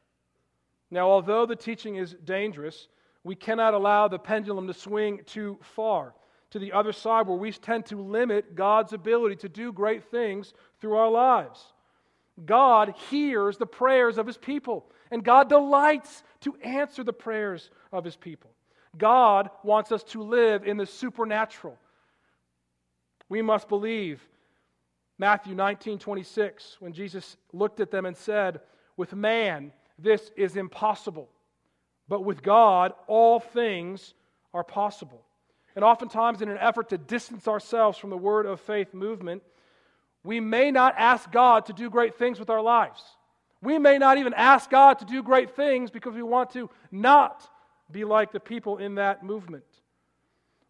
Now, 0.91 1.09
although 1.09 1.47
the 1.47 1.57
teaching 1.57 1.97
is 1.97 2.15
dangerous, 2.25 2.89
we 3.25 3.35
cannot 3.35 3.75
allow 3.75 4.09
the 4.09 4.19
pendulum 4.19 4.67
to 4.67 4.75
swing 4.75 5.21
too 5.27 5.59
far 5.61 6.15
to 6.51 6.59
the 6.59 6.73
other 6.73 6.93
side 6.93 7.27
where 7.27 7.37
we 7.37 7.53
tend 7.53 7.87
to 7.87 8.01
limit 8.01 8.55
God's 8.55 8.93
ability 8.93 9.37
to 9.37 9.49
do 9.49 9.73
great 9.73 10.11
things 10.11 10.53
through 10.81 10.97
our 10.97 11.11
lives. 11.11 11.65
God 12.45 12.95
hears 13.11 13.57
the 13.57 13.67
prayers 13.67 14.19
of 14.19 14.27
his 14.27 14.37
people, 14.37 14.87
and 15.11 15.25
God 15.25 15.49
delights 15.49 16.23
to 16.41 16.55
answer 16.63 17.05
the 17.05 17.13
prayers 17.13 17.71
of 17.93 18.05
his 18.05 18.17
people. 18.17 18.51
God 18.97 19.51
wants 19.63 19.93
us 19.93 20.03
to 20.05 20.23
live 20.23 20.65
in 20.65 20.77
the 20.77 20.87
supernatural. 20.87 21.79
We 23.29 23.43
must 23.43 23.69
believe 23.69 24.27
Matthew 25.19 25.55
19, 25.55 25.99
26, 25.99 26.77
when 26.81 26.93
Jesus 26.93 27.37
looked 27.53 27.81
at 27.81 27.91
them 27.91 28.07
and 28.07 28.17
said, 28.17 28.61
With 28.97 29.15
man, 29.15 29.73
this 29.99 30.31
is 30.37 30.57
impossible, 30.57 31.29
but 32.09 32.25
with 32.25 32.43
God, 32.43 32.93
all 33.07 33.39
things 33.39 34.15
are 34.55 34.65
possible. 34.65 35.23
And 35.77 35.85
oftentimes, 35.85 36.43
in 36.43 36.49
an 36.49 36.59
effort 36.59 36.89
to 36.91 36.99
distance 36.99 37.47
ourselves 37.47 37.97
from 37.97 38.11
the 38.11 38.17
word 38.17 38.47
of 38.47 38.61
faith 38.61 38.93
movement, 38.93 39.43
we 40.25 40.41
may 40.41 40.71
not 40.71 40.95
ask 40.99 41.31
God 41.31 41.67
to 41.67 41.73
do 41.73 41.89
great 41.89 42.19
things 42.19 42.39
with 42.39 42.51
our 42.51 42.61
lives. 42.61 43.03
We 43.63 43.79
may 43.79 43.99
not 43.99 44.19
even 44.19 44.35
ask 44.35 44.71
God 44.71 44.99
to 44.99 45.05
do 45.05 45.23
great 45.23 45.55
things 45.55 45.91
because 45.91 46.15
we 46.15 46.23
want 46.23 46.51
to 46.51 46.71
not 46.91 47.49
be 47.91 48.05
like 48.05 48.33
the 48.33 48.41
people 48.41 48.79
in 48.79 48.97
that 48.97 49.23
movement. 49.23 49.65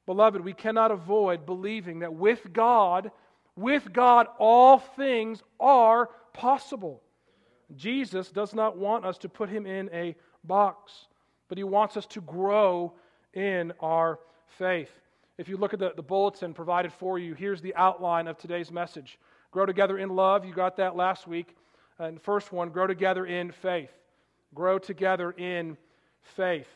Beloved, 0.07 0.40
we 0.40 0.52
cannot 0.52 0.90
avoid 0.90 1.47
believing 1.47 2.00
that 2.00 2.14
with 2.14 2.52
God, 2.52 3.11
with 3.57 3.92
God, 3.92 4.26
all 4.38 4.78
things 4.78 5.42
are 5.59 6.09
possible. 6.33 7.02
Jesus 7.76 8.30
does 8.30 8.54
not 8.54 8.76
want 8.76 9.04
us 9.04 9.19
to 9.19 9.28
put 9.28 9.49
him 9.49 9.66
in 9.66 9.88
a 9.92 10.16
box, 10.42 11.07
but 11.49 11.59
he 11.59 11.64
wants 11.64 11.97
us 11.97 12.07
to 12.07 12.21
grow 12.21 12.92
in 13.35 13.73
our 13.80 14.19
faith. 14.59 14.90
If 15.38 15.49
you 15.49 15.57
look 15.57 15.73
at 15.73 15.78
the, 15.78 15.92
the 15.97 16.02
bulletin 16.02 16.52
provided 16.52 16.92
for 16.92 17.19
you, 17.19 17.35
here's 17.35 17.61
the 17.61 17.75
outline 17.75 18.26
of 18.26 18.37
today's 18.37 18.71
message. 18.71 19.19
Grow 19.50 19.66
together 19.66 19.99
in 19.99 20.11
love. 20.11 20.45
You 20.45 20.52
got 20.52 20.76
that 20.76 20.97
last 20.97 21.26
week. 21.26 21.57
And 21.99 22.21
first 22.21 22.52
one, 22.52 22.71
grow 22.71 22.87
together 22.87 23.26
in 23.26 23.50
faith. 23.50 23.90
Grow 24.54 24.78
together 24.78 25.33
in 25.33 25.76
faith. 26.23 26.69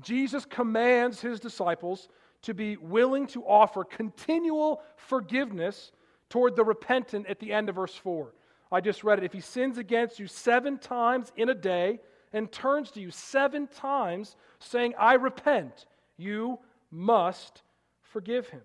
Jesus 0.00 0.44
commands 0.44 1.20
his 1.20 1.40
disciples 1.40 2.08
to 2.42 2.54
be 2.54 2.76
willing 2.76 3.26
to 3.28 3.42
offer 3.44 3.84
continual 3.84 4.82
forgiveness 4.96 5.92
toward 6.28 6.56
the 6.56 6.64
repentant 6.64 7.26
at 7.26 7.40
the 7.40 7.52
end 7.52 7.68
of 7.68 7.74
verse 7.74 7.94
4. 7.94 8.32
I 8.72 8.80
just 8.80 9.02
read 9.02 9.18
it. 9.18 9.24
If 9.24 9.32
he 9.32 9.40
sins 9.40 9.78
against 9.78 10.18
you 10.18 10.26
seven 10.26 10.78
times 10.78 11.32
in 11.36 11.48
a 11.48 11.54
day 11.54 12.00
and 12.32 12.50
turns 12.50 12.92
to 12.92 13.00
you 13.00 13.10
seven 13.10 13.66
times 13.66 14.36
saying, 14.60 14.94
I 14.98 15.14
repent, 15.14 15.86
you 16.20 16.58
must 16.90 17.62
forgive 18.02 18.48
him. 18.48 18.62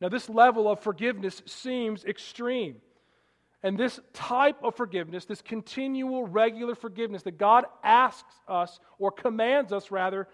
Now, 0.00 0.08
this 0.08 0.28
level 0.28 0.70
of 0.70 0.80
forgiveness 0.80 1.42
seems 1.46 2.04
extreme. 2.04 2.76
And 3.62 3.76
this 3.76 3.98
type 4.12 4.62
of 4.62 4.76
forgiveness, 4.76 5.24
this 5.24 5.42
continual, 5.42 6.26
regular 6.26 6.76
forgiveness 6.76 7.24
that 7.24 7.38
God 7.38 7.64
asks 7.82 8.34
us, 8.46 8.78
or 8.98 9.10
commands 9.10 9.72
us 9.72 9.90
rather, 9.90 10.28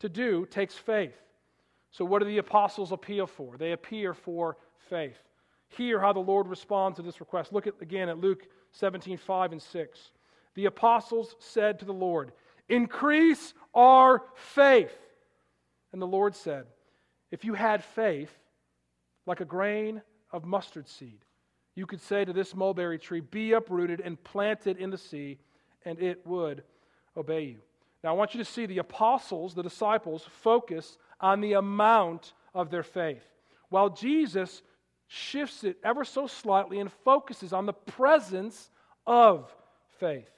to 0.00 0.08
do, 0.08 0.46
takes 0.46 0.74
faith. 0.74 1.14
So, 1.90 2.04
what 2.04 2.20
do 2.20 2.24
the 2.24 2.38
apostles 2.38 2.90
appeal 2.90 3.26
for? 3.26 3.56
They 3.58 3.72
appear 3.72 4.14
for 4.14 4.56
faith. 4.88 5.18
Hear 5.68 6.00
how 6.00 6.12
the 6.12 6.20
Lord 6.20 6.48
responds 6.48 6.96
to 6.96 7.02
this 7.02 7.20
request. 7.20 7.52
Look 7.52 7.66
at, 7.66 7.74
again 7.80 8.08
at 8.08 8.18
Luke 8.18 8.46
17 8.72 9.18
5 9.18 9.52
and 9.52 9.62
6. 9.62 10.00
The 10.54 10.66
apostles 10.66 11.36
said 11.38 11.80
to 11.80 11.84
the 11.84 11.92
Lord, 11.92 12.32
Increase 12.68 13.52
our 13.74 14.22
faith. 14.34 14.96
And 15.94 16.02
the 16.02 16.08
Lord 16.08 16.34
said, 16.34 16.66
If 17.30 17.44
you 17.44 17.54
had 17.54 17.84
faith 17.84 18.36
like 19.26 19.40
a 19.40 19.44
grain 19.44 20.02
of 20.32 20.44
mustard 20.44 20.88
seed, 20.88 21.20
you 21.76 21.86
could 21.86 22.00
say 22.00 22.24
to 22.24 22.32
this 22.32 22.52
mulberry 22.52 22.98
tree, 22.98 23.20
Be 23.20 23.52
uprooted 23.52 24.00
and 24.00 24.22
planted 24.24 24.76
in 24.78 24.90
the 24.90 24.98
sea, 24.98 25.38
and 25.84 26.00
it 26.00 26.26
would 26.26 26.64
obey 27.16 27.44
you. 27.44 27.58
Now, 28.02 28.10
I 28.10 28.14
want 28.14 28.34
you 28.34 28.42
to 28.42 28.44
see 28.44 28.66
the 28.66 28.78
apostles, 28.78 29.54
the 29.54 29.62
disciples, 29.62 30.26
focus 30.42 30.98
on 31.20 31.40
the 31.40 31.52
amount 31.52 32.32
of 32.54 32.70
their 32.70 32.82
faith, 32.82 33.22
while 33.68 33.88
Jesus 33.88 34.62
shifts 35.06 35.62
it 35.62 35.76
ever 35.84 36.04
so 36.04 36.26
slightly 36.26 36.80
and 36.80 36.90
focuses 37.04 37.52
on 37.52 37.66
the 37.66 37.72
presence 37.72 38.68
of 39.06 39.48
faith. 40.00 40.33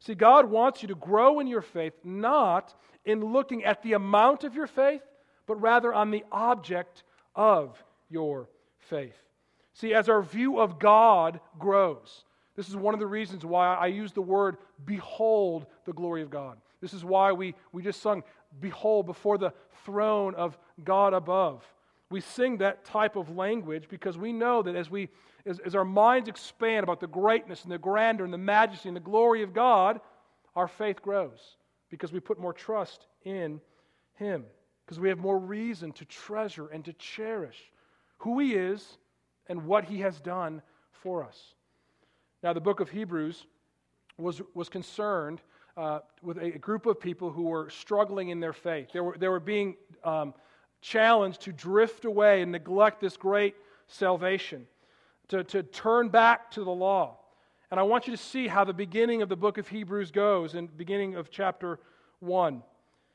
See, 0.00 0.14
God 0.14 0.50
wants 0.50 0.82
you 0.82 0.88
to 0.88 0.94
grow 0.94 1.40
in 1.40 1.46
your 1.46 1.62
faith, 1.62 1.94
not 2.04 2.74
in 3.04 3.20
looking 3.20 3.64
at 3.64 3.82
the 3.82 3.94
amount 3.94 4.44
of 4.44 4.54
your 4.54 4.66
faith, 4.66 5.02
but 5.46 5.60
rather 5.60 5.92
on 5.92 6.10
the 6.10 6.24
object 6.30 7.02
of 7.34 7.82
your 8.08 8.48
faith. 8.78 9.16
See, 9.72 9.94
as 9.94 10.08
our 10.08 10.22
view 10.22 10.58
of 10.60 10.78
God 10.78 11.40
grows, 11.58 12.24
this 12.56 12.68
is 12.68 12.76
one 12.76 12.94
of 12.94 13.00
the 13.00 13.06
reasons 13.06 13.44
why 13.44 13.74
I 13.74 13.86
use 13.86 14.12
the 14.12 14.20
word 14.20 14.56
behold 14.84 15.66
the 15.84 15.92
glory 15.92 16.22
of 16.22 16.30
God. 16.30 16.58
This 16.80 16.92
is 16.92 17.04
why 17.04 17.32
we, 17.32 17.54
we 17.72 17.82
just 17.82 18.02
sung, 18.02 18.22
Behold, 18.60 19.06
before 19.06 19.38
the 19.38 19.52
throne 19.84 20.34
of 20.34 20.58
God 20.82 21.12
above. 21.12 21.64
We 22.10 22.20
sing 22.20 22.58
that 22.58 22.84
type 22.84 23.16
of 23.16 23.36
language 23.36 23.88
because 23.88 24.16
we 24.16 24.32
know 24.32 24.62
that 24.62 24.74
as, 24.74 24.90
we, 24.90 25.08
as, 25.44 25.58
as 25.60 25.74
our 25.74 25.84
minds 25.84 26.28
expand 26.28 26.84
about 26.84 27.00
the 27.00 27.06
greatness 27.06 27.64
and 27.64 27.72
the 27.72 27.78
grandeur 27.78 28.24
and 28.24 28.32
the 28.32 28.38
majesty 28.38 28.88
and 28.88 28.96
the 28.96 29.00
glory 29.00 29.42
of 29.42 29.52
God, 29.52 30.00
our 30.56 30.68
faith 30.68 31.02
grows 31.02 31.56
because 31.90 32.12
we 32.12 32.20
put 32.20 32.38
more 32.38 32.52
trust 32.52 33.06
in 33.24 33.60
Him, 34.14 34.44
because 34.84 34.98
we 34.98 35.08
have 35.10 35.18
more 35.18 35.38
reason 35.38 35.92
to 35.92 36.04
treasure 36.06 36.68
and 36.68 36.84
to 36.86 36.92
cherish 36.94 37.58
who 38.18 38.38
He 38.38 38.54
is 38.54 38.98
and 39.46 39.66
what 39.66 39.84
He 39.84 40.00
has 40.00 40.18
done 40.20 40.62
for 40.90 41.22
us. 41.22 41.54
Now, 42.42 42.52
the 42.52 42.60
book 42.60 42.80
of 42.80 42.88
Hebrews 42.88 43.46
was, 44.16 44.40
was 44.54 44.68
concerned 44.68 45.40
uh, 45.76 46.00
with 46.22 46.38
a, 46.38 46.50
group 46.58 46.86
of 46.86 47.00
people 47.00 47.30
who 47.30 47.44
were 47.44 47.70
struggling 47.70 48.30
in 48.30 48.40
their 48.40 48.52
faith. 48.52 48.88
They 48.92 49.00
were, 49.00 49.16
they 49.16 49.28
were 49.28 49.40
being 49.40 49.76
um, 50.02 50.34
challenged 50.80 51.42
to 51.42 51.52
drift 51.52 52.04
away 52.04 52.42
and 52.42 52.52
neglect 52.52 53.00
this 53.00 53.16
great 53.16 53.54
salvation, 53.86 54.66
to, 55.28 55.44
to 55.44 55.62
turn 55.62 56.08
back 56.08 56.50
to 56.52 56.64
the 56.64 56.70
law. 56.70 57.16
And 57.70 57.78
I 57.78 57.82
want 57.82 58.06
you 58.06 58.16
to 58.16 58.22
see 58.22 58.48
how 58.48 58.64
the 58.64 58.72
beginning 58.72 59.20
of 59.22 59.28
the 59.28 59.36
book 59.36 59.58
of 59.58 59.68
Hebrews 59.68 60.10
goes 60.10 60.54
in 60.54 60.66
beginning 60.66 61.16
of 61.16 61.30
chapter 61.30 61.78
1. 62.20 62.62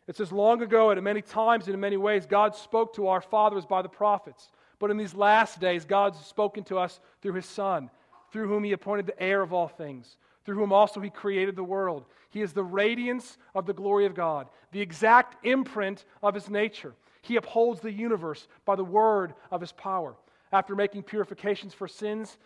It 0.07 0.15
says, 0.15 0.31
Long 0.31 0.61
ago, 0.61 0.89
and 0.89 0.97
in 0.97 1.03
many 1.03 1.21
times 1.21 1.65
and 1.65 1.73
in 1.73 1.79
many 1.79 1.97
ways, 1.97 2.25
God 2.25 2.55
spoke 2.55 2.93
to 2.95 3.07
our 3.07 3.21
fathers 3.21 3.65
by 3.65 3.81
the 3.81 3.89
prophets. 3.89 4.49
But 4.79 4.91
in 4.91 4.97
these 4.97 5.13
last 5.13 5.59
days, 5.59 5.85
God's 5.85 6.19
spoken 6.19 6.63
to 6.65 6.77
us 6.77 6.99
through 7.21 7.33
his 7.33 7.45
Son, 7.45 7.89
through 8.31 8.47
whom 8.47 8.63
he 8.63 8.73
appointed 8.73 9.07
the 9.07 9.21
heir 9.21 9.41
of 9.41 9.53
all 9.53 9.67
things, 9.67 10.17
through 10.45 10.55
whom 10.55 10.73
also 10.73 10.99
he 10.99 11.09
created 11.09 11.55
the 11.55 11.63
world. 11.63 12.05
He 12.29 12.41
is 12.41 12.53
the 12.53 12.63
radiance 12.63 13.37
of 13.55 13.65
the 13.65 13.73
glory 13.73 14.05
of 14.05 14.13
God, 14.13 14.47
the 14.71 14.81
exact 14.81 15.45
imprint 15.45 16.03
of 16.21 16.33
his 16.33 16.49
nature. 16.49 16.93
He 17.23 17.37
upholds 17.37 17.79
the 17.79 17.91
universe 17.91 18.47
by 18.65 18.75
the 18.75 18.83
word 18.83 19.33
of 19.49 19.61
his 19.61 19.71
power. 19.71 20.15
After 20.51 20.75
making 20.75 21.03
purifications 21.03 21.73
for 21.73 21.87
sins, 21.87 22.37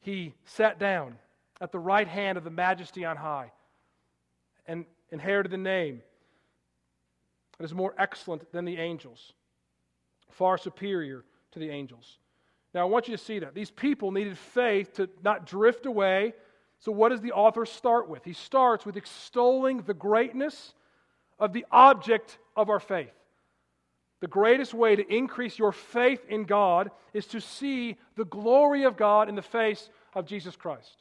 he 0.00 0.34
sat 0.46 0.78
down 0.78 1.16
at 1.60 1.70
the 1.70 1.78
right 1.78 2.08
hand 2.08 2.38
of 2.38 2.44
the 2.44 2.50
majesty 2.50 3.04
on 3.04 3.18
high 3.18 3.52
and 4.66 4.86
inherited 5.10 5.52
the 5.52 5.58
name 5.58 6.00
that 7.58 7.64
is 7.64 7.74
more 7.74 7.94
excellent 7.98 8.50
than 8.50 8.64
the 8.64 8.78
angels, 8.78 9.34
far 10.30 10.56
superior 10.56 11.22
to 11.52 11.58
the 11.58 11.68
angels. 11.68 12.18
Now, 12.72 12.80
I 12.80 12.84
want 12.84 13.08
you 13.08 13.16
to 13.16 13.22
see 13.22 13.40
that. 13.40 13.54
These 13.54 13.70
people 13.70 14.10
needed 14.10 14.38
faith 14.38 14.94
to 14.94 15.10
not 15.22 15.44
drift 15.44 15.84
away. 15.84 16.32
So, 16.78 16.92
what 16.92 17.10
does 17.10 17.20
the 17.20 17.32
author 17.32 17.66
start 17.66 18.08
with? 18.08 18.24
He 18.24 18.32
starts 18.32 18.86
with 18.86 18.96
extolling 18.96 19.82
the 19.82 19.92
greatness 19.92 20.72
of 21.38 21.52
the 21.52 21.66
object 21.70 22.38
of 22.56 22.70
our 22.70 22.80
faith. 22.80 23.12
The 24.20 24.28
greatest 24.28 24.74
way 24.74 24.96
to 24.96 25.14
increase 25.14 25.58
your 25.58 25.72
faith 25.72 26.20
in 26.28 26.44
God 26.44 26.90
is 27.14 27.26
to 27.28 27.40
see 27.40 27.96
the 28.16 28.26
glory 28.26 28.84
of 28.84 28.96
God 28.96 29.28
in 29.28 29.34
the 29.34 29.42
face 29.42 29.88
of 30.14 30.26
Jesus 30.26 30.56
Christ. 30.56 30.96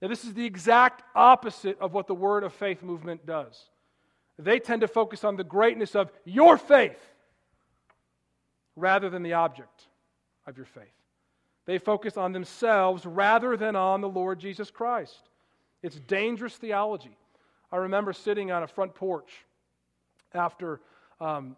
Now, 0.00 0.08
this 0.08 0.24
is 0.24 0.34
the 0.34 0.44
exact 0.44 1.02
opposite 1.14 1.78
of 1.80 1.92
what 1.92 2.06
the 2.06 2.14
Word 2.14 2.44
of 2.44 2.52
Faith 2.52 2.82
movement 2.82 3.26
does. 3.26 3.66
They 4.38 4.58
tend 4.58 4.80
to 4.80 4.88
focus 4.88 5.24
on 5.24 5.36
the 5.36 5.44
greatness 5.44 5.94
of 5.94 6.10
your 6.24 6.56
faith 6.58 6.98
rather 8.76 9.10
than 9.10 9.22
the 9.22 9.34
object 9.34 9.86
of 10.46 10.56
your 10.56 10.66
faith. 10.66 10.84
They 11.66 11.78
focus 11.78 12.16
on 12.16 12.32
themselves 12.32 13.06
rather 13.06 13.56
than 13.56 13.76
on 13.76 14.00
the 14.00 14.08
Lord 14.08 14.40
Jesus 14.40 14.70
Christ. 14.70 15.28
It's 15.82 15.98
dangerous 16.00 16.56
theology. 16.56 17.16
I 17.70 17.76
remember 17.76 18.12
sitting 18.12 18.50
on 18.50 18.62
a 18.62 18.66
front 18.66 18.94
porch 18.94 19.30
after 20.34 20.80
um, 21.20 21.56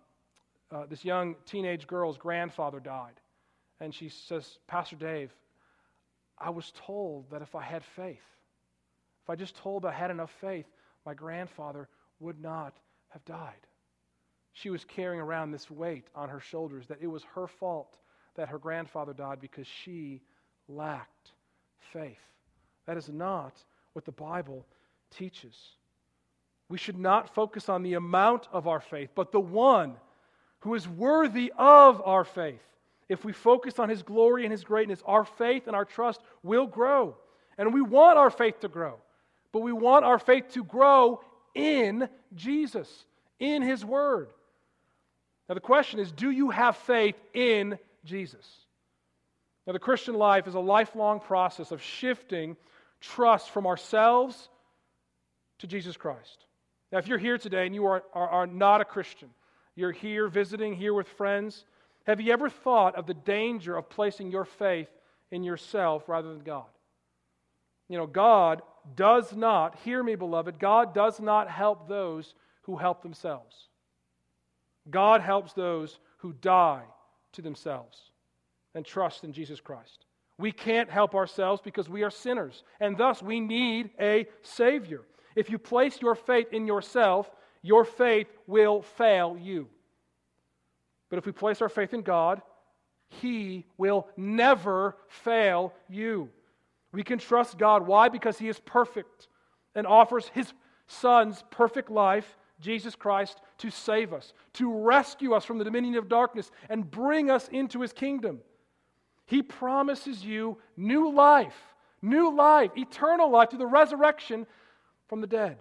uh, 0.74 0.86
this 0.86 1.04
young 1.04 1.36
teenage 1.46 1.86
girl's 1.86 2.18
grandfather 2.18 2.80
died. 2.80 3.20
And 3.80 3.94
she 3.94 4.08
says, 4.08 4.58
Pastor 4.66 4.96
Dave, 4.96 5.32
I 6.38 6.50
was 6.50 6.72
told 6.86 7.30
that 7.30 7.42
if 7.42 7.54
I 7.54 7.62
had 7.62 7.84
faith, 7.84 8.22
if 9.22 9.30
I 9.30 9.36
just 9.36 9.56
told 9.56 9.84
I 9.84 9.92
had 9.92 10.10
enough 10.10 10.32
faith, 10.40 10.66
my 11.06 11.14
grandfather 11.14 11.88
would 12.20 12.40
not 12.40 12.74
have 13.08 13.24
died. 13.24 13.66
She 14.52 14.70
was 14.70 14.84
carrying 14.84 15.20
around 15.20 15.50
this 15.50 15.70
weight 15.70 16.06
on 16.14 16.28
her 16.28 16.40
shoulders 16.40 16.86
that 16.88 16.98
it 17.00 17.06
was 17.06 17.24
her 17.34 17.46
fault 17.46 17.96
that 18.36 18.48
her 18.48 18.58
grandfather 18.58 19.12
died 19.12 19.40
because 19.40 19.66
she 19.66 20.22
lacked 20.68 21.32
faith. 21.92 22.18
That 22.86 22.96
is 22.96 23.08
not 23.08 23.62
what 23.92 24.04
the 24.04 24.12
Bible 24.12 24.66
teaches. 25.10 25.56
We 26.68 26.78
should 26.78 26.98
not 26.98 27.34
focus 27.34 27.68
on 27.68 27.82
the 27.82 27.94
amount 27.94 28.48
of 28.52 28.66
our 28.66 28.80
faith, 28.80 29.10
but 29.14 29.32
the 29.32 29.40
one 29.40 29.94
who 30.64 30.74
is 30.74 30.88
worthy 30.88 31.52
of 31.58 32.00
our 32.04 32.24
faith. 32.24 32.62
If 33.10 33.22
we 33.22 33.34
focus 33.34 33.78
on 33.78 33.90
his 33.90 34.02
glory 34.02 34.44
and 34.44 34.50
his 34.50 34.64
greatness, 34.64 35.02
our 35.04 35.26
faith 35.26 35.66
and 35.66 35.76
our 35.76 35.84
trust 35.84 36.22
will 36.42 36.66
grow. 36.66 37.16
And 37.58 37.74
we 37.74 37.82
want 37.82 38.16
our 38.16 38.30
faith 38.30 38.60
to 38.60 38.68
grow. 38.68 38.96
But 39.52 39.60
we 39.60 39.72
want 39.74 40.06
our 40.06 40.18
faith 40.18 40.48
to 40.54 40.64
grow 40.64 41.20
in 41.54 42.08
Jesus, 42.34 42.88
in 43.38 43.60
his 43.60 43.84
word. 43.84 44.28
Now, 45.50 45.54
the 45.54 45.60
question 45.60 46.00
is 46.00 46.10
do 46.10 46.30
you 46.30 46.48
have 46.48 46.78
faith 46.78 47.16
in 47.34 47.78
Jesus? 48.06 48.48
Now, 49.66 49.74
the 49.74 49.78
Christian 49.78 50.14
life 50.14 50.48
is 50.48 50.54
a 50.54 50.60
lifelong 50.60 51.20
process 51.20 51.72
of 51.72 51.82
shifting 51.82 52.56
trust 53.02 53.50
from 53.50 53.66
ourselves 53.66 54.48
to 55.58 55.66
Jesus 55.66 55.98
Christ. 55.98 56.46
Now, 56.90 56.98
if 56.98 57.06
you're 57.06 57.18
here 57.18 57.36
today 57.36 57.66
and 57.66 57.74
you 57.74 57.84
are, 57.84 58.02
are, 58.14 58.28
are 58.30 58.46
not 58.46 58.80
a 58.80 58.86
Christian, 58.86 59.28
you're 59.76 59.92
here 59.92 60.28
visiting, 60.28 60.74
here 60.74 60.94
with 60.94 61.08
friends. 61.08 61.64
Have 62.06 62.20
you 62.20 62.32
ever 62.32 62.48
thought 62.48 62.96
of 62.96 63.06
the 63.06 63.14
danger 63.14 63.76
of 63.76 63.88
placing 63.88 64.30
your 64.30 64.44
faith 64.44 64.88
in 65.30 65.42
yourself 65.42 66.08
rather 66.08 66.28
than 66.28 66.44
God? 66.44 66.66
You 67.88 67.98
know, 67.98 68.06
God 68.06 68.62
does 68.96 69.34
not, 69.34 69.76
hear 69.84 70.02
me, 70.02 70.14
beloved, 70.14 70.58
God 70.58 70.94
does 70.94 71.20
not 71.20 71.50
help 71.50 71.88
those 71.88 72.34
who 72.62 72.76
help 72.76 73.02
themselves. 73.02 73.68
God 74.90 75.20
helps 75.20 75.52
those 75.52 75.98
who 76.18 76.32
die 76.34 76.82
to 77.32 77.42
themselves 77.42 77.98
and 78.74 78.84
trust 78.84 79.24
in 79.24 79.32
Jesus 79.32 79.60
Christ. 79.60 80.06
We 80.38 80.52
can't 80.52 80.90
help 80.90 81.14
ourselves 81.14 81.62
because 81.62 81.88
we 81.88 82.02
are 82.02 82.10
sinners, 82.10 82.64
and 82.80 82.96
thus 82.96 83.22
we 83.22 83.40
need 83.40 83.90
a 84.00 84.26
Savior. 84.42 85.02
If 85.36 85.48
you 85.48 85.58
place 85.58 86.00
your 86.00 86.14
faith 86.14 86.48
in 86.52 86.66
yourself, 86.66 87.30
your 87.64 87.86
faith 87.86 88.28
will 88.46 88.82
fail 88.82 89.38
you. 89.40 89.68
But 91.08 91.18
if 91.18 91.24
we 91.24 91.32
place 91.32 91.62
our 91.62 91.70
faith 91.70 91.94
in 91.94 92.02
God, 92.02 92.42
He 93.08 93.64
will 93.78 94.06
never 94.18 94.96
fail 95.08 95.72
you. 95.88 96.28
We 96.92 97.02
can 97.02 97.18
trust 97.18 97.56
God. 97.56 97.86
Why? 97.86 98.10
Because 98.10 98.38
He 98.38 98.48
is 98.48 98.60
perfect 98.60 99.28
and 99.74 99.86
offers 99.86 100.28
His 100.34 100.52
Son's 100.88 101.42
perfect 101.50 101.90
life, 101.90 102.36
Jesus 102.60 102.94
Christ, 102.94 103.40
to 103.58 103.70
save 103.70 104.12
us, 104.12 104.34
to 104.52 104.70
rescue 104.70 105.32
us 105.32 105.46
from 105.46 105.56
the 105.56 105.64
dominion 105.64 105.94
of 105.94 106.06
darkness, 106.06 106.50
and 106.68 106.90
bring 106.90 107.30
us 107.30 107.48
into 107.48 107.80
His 107.80 107.94
kingdom. 107.94 108.40
He 109.24 109.42
promises 109.42 110.22
you 110.22 110.58
new 110.76 111.10
life, 111.10 111.56
new 112.02 112.36
life, 112.36 112.72
eternal 112.76 113.30
life 113.30 113.48
through 113.48 113.60
the 113.60 113.66
resurrection 113.66 114.46
from 115.08 115.22
the 115.22 115.26
dead. 115.26 115.56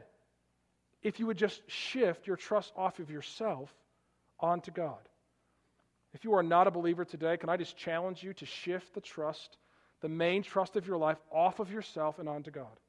If 1.03 1.19
you 1.19 1.27
would 1.27 1.37
just 1.37 1.61
shift 1.69 2.25
your 2.27 2.37
trust 2.37 2.71
off 2.75 2.99
of 2.99 3.11
yourself 3.11 3.73
onto 4.39 4.71
God. 4.71 4.99
If 6.13 6.23
you 6.23 6.33
are 6.35 6.43
not 6.43 6.67
a 6.67 6.71
believer 6.71 7.05
today, 7.05 7.37
can 7.37 7.49
I 7.49 7.57
just 7.57 7.75
challenge 7.75 8.23
you 8.23 8.33
to 8.35 8.45
shift 8.45 8.93
the 8.93 9.01
trust, 9.01 9.57
the 10.01 10.09
main 10.09 10.43
trust 10.43 10.75
of 10.75 10.87
your 10.87 10.97
life, 10.97 11.17
off 11.31 11.59
of 11.59 11.71
yourself 11.71 12.19
and 12.19 12.29
onto 12.29 12.51
God? 12.51 12.79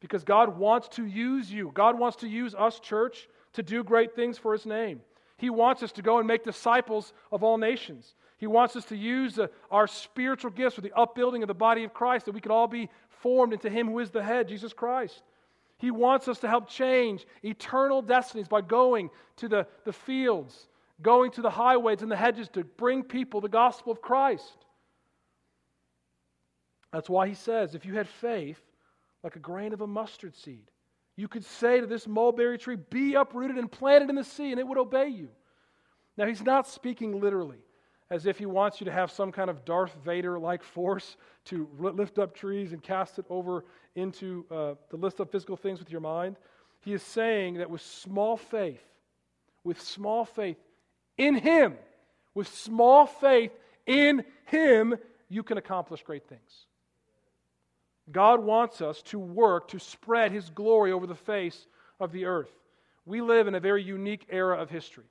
Because 0.00 0.24
God 0.24 0.58
wants 0.58 0.88
to 0.88 1.04
use 1.04 1.50
you. 1.50 1.70
God 1.74 1.98
wants 1.98 2.18
to 2.18 2.28
use 2.28 2.54
us, 2.54 2.80
church, 2.80 3.28
to 3.54 3.62
do 3.62 3.82
great 3.82 4.14
things 4.14 4.38
for 4.38 4.52
His 4.52 4.66
name. 4.66 5.00
He 5.36 5.50
wants 5.50 5.82
us 5.82 5.92
to 5.92 6.02
go 6.02 6.18
and 6.18 6.26
make 6.26 6.44
disciples 6.44 7.12
of 7.30 7.44
all 7.44 7.58
nations. 7.58 8.14
He 8.38 8.46
wants 8.46 8.74
us 8.76 8.84
to 8.86 8.96
use 8.96 9.38
uh, 9.38 9.48
our 9.70 9.86
spiritual 9.86 10.50
gifts 10.50 10.74
for 10.74 10.80
the 10.80 10.96
upbuilding 10.96 11.42
of 11.42 11.48
the 11.48 11.54
body 11.54 11.84
of 11.84 11.94
Christ, 11.94 12.26
that 12.26 12.34
we 12.34 12.40
could 12.40 12.52
all 12.52 12.66
be 12.66 12.88
formed 13.08 13.52
into 13.52 13.70
Him 13.70 13.86
who 13.88 13.98
is 14.00 14.10
the 14.10 14.22
head, 14.22 14.48
Jesus 14.48 14.72
Christ. 14.72 15.22
He 15.78 15.90
wants 15.90 16.26
us 16.28 16.40
to 16.40 16.48
help 16.48 16.68
change 16.68 17.26
eternal 17.42 18.02
destinies 18.02 18.48
by 18.48 18.60
going 18.60 19.10
to 19.36 19.48
the, 19.48 19.66
the 19.84 19.92
fields, 19.92 20.68
going 21.00 21.30
to 21.32 21.42
the 21.42 21.50
highways 21.50 22.02
and 22.02 22.10
the 22.10 22.16
hedges 22.16 22.48
to 22.50 22.64
bring 22.64 23.04
people 23.04 23.40
the 23.40 23.48
gospel 23.48 23.92
of 23.92 24.02
Christ. 24.02 24.66
That's 26.92 27.08
why 27.08 27.28
he 27.28 27.34
says, 27.34 27.74
if 27.74 27.86
you 27.86 27.94
had 27.94 28.08
faith 28.08 28.60
like 29.22 29.36
a 29.36 29.40
grain 29.40 29.72
of 29.72 29.80
a 29.80 29.86
mustard 29.86 30.34
seed, 30.34 30.70
you 31.16 31.28
could 31.28 31.44
say 31.44 31.80
to 31.80 31.86
this 31.86 32.06
mulberry 32.06 32.58
tree, 32.58 32.76
Be 32.76 33.14
uprooted 33.14 33.56
and 33.56 33.70
planted 33.70 34.08
in 34.08 34.16
the 34.16 34.24
sea, 34.24 34.50
and 34.50 34.60
it 34.60 34.66
would 34.66 34.78
obey 34.78 35.08
you. 35.08 35.28
Now, 36.16 36.26
he's 36.26 36.42
not 36.42 36.66
speaking 36.66 37.20
literally 37.20 37.58
as 38.10 38.26
if 38.26 38.38
he 38.38 38.46
wants 38.46 38.80
you 38.80 38.86
to 38.86 38.92
have 38.92 39.10
some 39.10 39.30
kind 39.30 39.50
of 39.50 39.64
Darth 39.64 39.94
Vader 40.04 40.38
like 40.38 40.62
force 40.62 41.16
to 41.46 41.68
lift 41.78 42.18
up 42.18 42.34
trees 42.34 42.72
and 42.72 42.82
cast 42.82 43.18
it 43.18 43.26
over 43.28 43.64
into 43.94 44.46
uh, 44.50 44.74
the 44.90 44.96
list 44.96 45.20
of 45.20 45.30
physical 45.30 45.56
things 45.56 45.78
with 45.78 45.90
your 45.90 46.00
mind. 46.00 46.36
He 46.80 46.92
is 46.92 47.02
saying 47.02 47.54
that 47.54 47.70
with 47.70 47.82
small 47.82 48.36
faith, 48.36 48.82
with 49.62 49.80
small 49.80 50.24
faith 50.24 50.56
in 51.18 51.34
Him, 51.34 51.74
with 52.34 52.48
small 52.48 53.06
faith 53.06 53.52
in 53.86 54.24
Him, 54.46 54.96
you 55.28 55.42
can 55.42 55.58
accomplish 55.58 56.02
great 56.02 56.26
things. 56.28 56.66
God 58.10 58.42
wants 58.42 58.80
us 58.80 59.02
to 59.02 59.18
work 59.18 59.68
to 59.68 59.78
spread 59.78 60.32
His 60.32 60.48
glory 60.48 60.92
over 60.92 61.06
the 61.06 61.14
face 61.14 61.66
of 62.00 62.12
the 62.12 62.24
earth. 62.24 62.50
We 63.04 63.20
live 63.20 63.48
in 63.48 63.54
a 63.54 63.60
very 63.60 63.82
unique 63.82 64.26
era 64.30 64.56
of 64.56 64.70
history. 64.70 65.04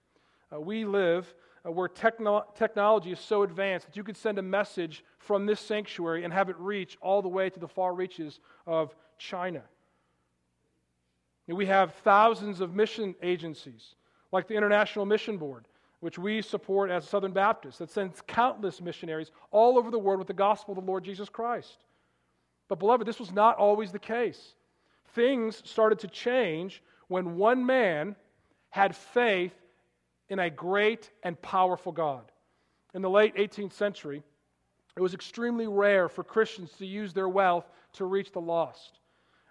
Uh, 0.51 0.59
we 0.59 0.85
live 0.85 1.31
Uh, 1.67 1.71
where 1.71 1.87
techno- 1.87 2.45
technology 2.55 3.11
is 3.11 3.19
so 3.19 3.43
advanced 3.43 3.87
that 3.87 3.97
you 3.97 4.03
could 4.03 4.17
send 4.17 4.37
a 4.37 4.41
message 4.41 5.03
from 5.19 5.45
this 5.45 5.59
sanctuary 5.59 6.23
and 6.23 6.33
have 6.33 6.49
it 6.49 6.57
reach 6.59 6.97
all 7.01 7.21
the 7.21 7.27
way 7.27 7.49
to 7.49 7.59
the 7.59 7.67
far 7.67 7.93
reaches 7.93 8.39
of 8.65 8.95
China. 9.17 9.61
And 11.47 11.57
we 11.57 11.65
have 11.65 11.93
thousands 12.03 12.61
of 12.61 12.75
mission 12.75 13.15
agencies, 13.21 13.95
like 14.31 14.47
the 14.47 14.55
International 14.55 15.05
Mission 15.05 15.37
Board, 15.37 15.67
which 15.99 16.19
we 16.19 16.41
support 16.41 16.91
as 16.91 17.07
Southern 17.07 17.31
Baptists, 17.31 17.79
that 17.79 17.89
sends 17.89 18.21
countless 18.27 18.81
missionaries 18.81 19.31
all 19.51 19.77
over 19.77 19.89
the 19.89 19.99
world 19.99 20.19
with 20.19 20.27
the 20.27 20.33
gospel 20.33 20.77
of 20.77 20.83
the 20.83 20.89
Lord 20.89 21.03
Jesus 21.03 21.29
Christ. 21.29 21.85
But, 22.67 22.79
beloved, 22.79 23.07
this 23.07 23.19
was 23.19 23.31
not 23.31 23.57
always 23.57 23.91
the 23.91 23.99
case. 23.99 24.53
Things 25.15 25.61
started 25.65 25.99
to 25.99 26.07
change 26.07 26.83
when 27.07 27.37
one 27.37 27.65
man 27.65 28.15
had 28.69 28.95
faith 28.95 29.53
in 30.29 30.39
a 30.39 30.49
great 30.49 31.09
and 31.23 31.41
powerful 31.41 31.91
God. 31.91 32.31
In 32.93 33.01
the 33.01 33.09
late 33.09 33.35
18th 33.35 33.73
century, 33.73 34.23
it 34.95 35.01
was 35.01 35.13
extremely 35.13 35.67
rare 35.67 36.09
for 36.09 36.23
Christians 36.23 36.71
to 36.79 36.85
use 36.85 37.13
their 37.13 37.29
wealth 37.29 37.69
to 37.93 38.05
reach 38.05 38.31
the 38.31 38.41
lost. 38.41 38.99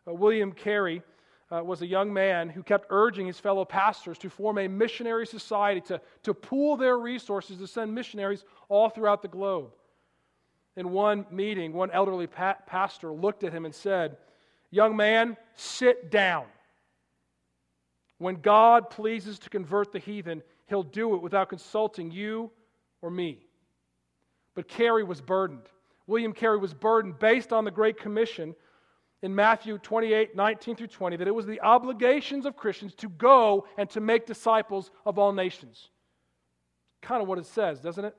Uh, 0.06 0.12
William 0.12 0.52
Carey 0.52 1.02
uh, 1.50 1.62
was 1.62 1.82
a 1.82 1.86
young 1.86 2.12
man 2.12 2.48
who 2.48 2.62
kept 2.62 2.86
urging 2.90 3.26
his 3.26 3.38
fellow 3.38 3.64
pastors 3.64 4.18
to 4.18 4.28
form 4.28 4.58
a 4.58 4.68
missionary 4.68 5.26
society 5.26 5.80
to, 5.80 6.00
to 6.24 6.34
pool 6.34 6.76
their 6.76 6.98
resources 6.98 7.58
to 7.58 7.66
send 7.66 7.94
missionaries 7.94 8.44
all 8.68 8.88
throughout 8.88 9.22
the 9.22 9.28
globe. 9.28 9.70
In 10.76 10.90
one 10.90 11.24
meeting, 11.30 11.72
one 11.72 11.90
elderly 11.92 12.26
pa- 12.26 12.56
pastor 12.66 13.12
looked 13.12 13.44
at 13.44 13.52
him 13.52 13.64
and 13.64 13.74
said, 13.74 14.16
Young 14.70 14.96
man, 14.96 15.36
sit 15.54 16.10
down. 16.10 16.44
When 18.18 18.36
God 18.36 18.90
pleases 18.90 19.38
to 19.40 19.50
convert 19.50 19.92
the 19.92 19.98
heathen, 19.98 20.42
he'll 20.66 20.82
do 20.82 21.14
it 21.14 21.22
without 21.22 21.48
consulting 21.48 22.10
you 22.10 22.50
or 23.02 23.10
me. 23.10 23.38
But 24.54 24.68
Carey 24.68 25.04
was 25.04 25.20
burdened. 25.20 25.68
William 26.06 26.32
Carey 26.32 26.58
was 26.58 26.72
burdened 26.72 27.18
based 27.18 27.52
on 27.52 27.64
the 27.64 27.70
Great 27.70 27.98
Commission 27.98 28.54
in 29.22 29.34
Matthew 29.34 29.78
28 29.78 30.36
19 30.36 30.76
through 30.76 30.86
20 30.86 31.16
that 31.16 31.28
it 31.28 31.34
was 31.34 31.46
the 31.46 31.60
obligations 31.60 32.46
of 32.46 32.56
Christians 32.56 32.94
to 32.94 33.08
go 33.08 33.66
and 33.76 33.88
to 33.90 34.00
make 34.00 34.26
disciples 34.26 34.90
of 35.04 35.18
all 35.18 35.32
nations. 35.32 35.88
Kind 37.02 37.22
of 37.22 37.28
what 37.28 37.38
it 37.38 37.46
says, 37.46 37.80
doesn't 37.80 38.04
it? 38.04 38.16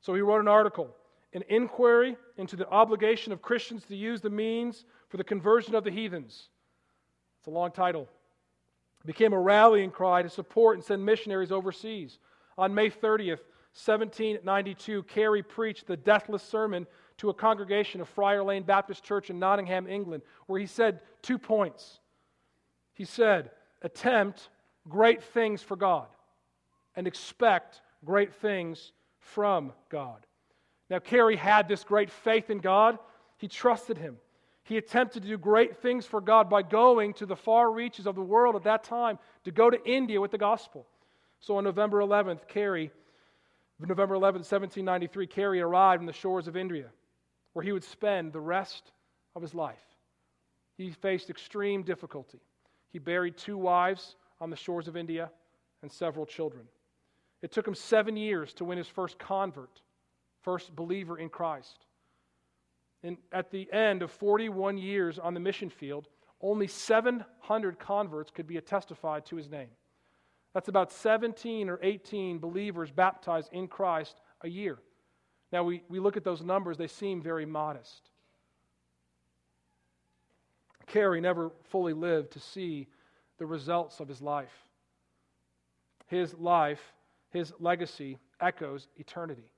So 0.00 0.14
he 0.14 0.20
wrote 0.20 0.40
an 0.40 0.48
article, 0.48 0.94
an 1.32 1.42
inquiry 1.48 2.16
into 2.36 2.56
the 2.56 2.68
obligation 2.68 3.32
of 3.32 3.40
Christians 3.40 3.84
to 3.86 3.96
use 3.96 4.20
the 4.20 4.30
means 4.30 4.84
for 5.08 5.16
the 5.16 5.24
conversion 5.24 5.74
of 5.74 5.84
the 5.84 5.90
heathens. 5.90 6.48
It's 7.40 7.46
a 7.46 7.50
long 7.50 7.70
title. 7.70 8.08
Became 9.04 9.32
a 9.32 9.40
rallying 9.40 9.90
cry 9.90 10.22
to 10.22 10.30
support 10.30 10.76
and 10.76 10.84
send 10.84 11.04
missionaries 11.04 11.52
overseas. 11.52 12.18
On 12.56 12.74
May 12.74 12.90
30th, 12.90 13.40
1792, 13.74 15.02
Carey 15.04 15.42
preached 15.42 15.86
the 15.86 15.96
deathless 15.96 16.42
sermon 16.42 16.86
to 17.18 17.28
a 17.28 17.34
congregation 17.34 18.00
of 18.00 18.08
Friar 18.08 18.42
Lane 18.42 18.62
Baptist 18.62 19.04
Church 19.04 19.30
in 19.30 19.38
Nottingham, 19.38 19.88
England, 19.88 20.22
where 20.46 20.60
he 20.60 20.66
said 20.66 21.00
two 21.22 21.38
points. 21.38 22.00
He 22.94 23.04
said, 23.04 23.50
Attempt 23.82 24.48
great 24.88 25.22
things 25.22 25.62
for 25.62 25.76
God 25.76 26.06
and 26.96 27.06
expect 27.06 27.82
great 28.04 28.32
things 28.34 28.92
from 29.18 29.72
God. 29.90 30.26
Now, 30.90 30.98
Carey 30.98 31.36
had 31.36 31.66
this 31.66 31.82
great 31.82 32.10
faith 32.10 32.50
in 32.50 32.58
God, 32.58 32.98
he 33.38 33.48
trusted 33.48 33.98
Him. 33.98 34.16
He 34.64 34.78
attempted 34.78 35.22
to 35.22 35.28
do 35.28 35.36
great 35.36 35.76
things 35.76 36.06
for 36.06 36.20
God 36.20 36.48
by 36.48 36.62
going 36.62 37.12
to 37.14 37.26
the 37.26 37.36
far 37.36 37.70
reaches 37.70 38.06
of 38.06 38.14
the 38.14 38.22
world 38.22 38.56
at 38.56 38.64
that 38.64 38.82
time 38.82 39.18
to 39.44 39.50
go 39.50 39.68
to 39.68 39.84
India 39.84 40.20
with 40.20 40.30
the 40.30 40.38
gospel. 40.38 40.86
So 41.40 41.58
on 41.58 41.64
November 41.64 42.00
11th, 42.00 42.48
Carey, 42.48 42.90
November 43.78 44.14
11th, 44.14 44.46
1793, 44.48 45.26
Carey 45.26 45.60
arrived 45.60 46.00
on 46.00 46.06
the 46.06 46.12
shores 46.12 46.48
of 46.48 46.56
India, 46.56 46.86
where 47.52 47.62
he 47.62 47.72
would 47.72 47.84
spend 47.84 48.32
the 48.32 48.40
rest 48.40 48.92
of 49.36 49.42
his 49.42 49.54
life. 49.54 49.84
He 50.78 50.90
faced 50.90 51.28
extreme 51.28 51.82
difficulty. 51.82 52.40
He 52.90 52.98
buried 52.98 53.36
two 53.36 53.58
wives 53.58 54.16
on 54.40 54.48
the 54.48 54.56
shores 54.56 54.88
of 54.88 54.96
India 54.96 55.30
and 55.82 55.92
several 55.92 56.24
children. 56.24 56.66
It 57.42 57.52
took 57.52 57.68
him 57.68 57.74
seven 57.74 58.16
years 58.16 58.54
to 58.54 58.64
win 58.64 58.78
his 58.78 58.88
first 58.88 59.18
convert, 59.18 59.82
first 60.40 60.74
believer 60.74 61.18
in 61.18 61.28
Christ. 61.28 61.84
And 63.04 63.18
at 63.32 63.50
the 63.50 63.70
end 63.70 64.02
of 64.02 64.10
41 64.10 64.78
years 64.78 65.18
on 65.18 65.34
the 65.34 65.40
mission 65.40 65.68
field, 65.68 66.08
only 66.40 66.66
700 66.66 67.78
converts 67.78 68.30
could 68.30 68.46
be 68.46 68.58
testified 68.60 69.26
to 69.26 69.36
his 69.36 69.48
name. 69.48 69.68
That's 70.54 70.68
about 70.68 70.90
17 70.90 71.68
or 71.68 71.78
18 71.82 72.38
believers 72.38 72.90
baptized 72.90 73.50
in 73.52 73.68
Christ 73.68 74.20
a 74.40 74.48
year. 74.48 74.78
Now, 75.52 75.64
we, 75.64 75.82
we 75.88 76.00
look 76.00 76.16
at 76.16 76.24
those 76.24 76.42
numbers, 76.42 76.78
they 76.78 76.86
seem 76.86 77.20
very 77.20 77.44
modest. 77.44 78.10
Carey 80.86 81.20
never 81.20 81.52
fully 81.64 81.92
lived 81.92 82.32
to 82.32 82.40
see 82.40 82.88
the 83.38 83.46
results 83.46 84.00
of 84.00 84.08
his 84.08 84.22
life. 84.22 84.64
His 86.06 86.34
life, 86.34 86.80
his 87.30 87.52
legacy, 87.58 88.18
echoes 88.40 88.88
eternity. 88.96 89.50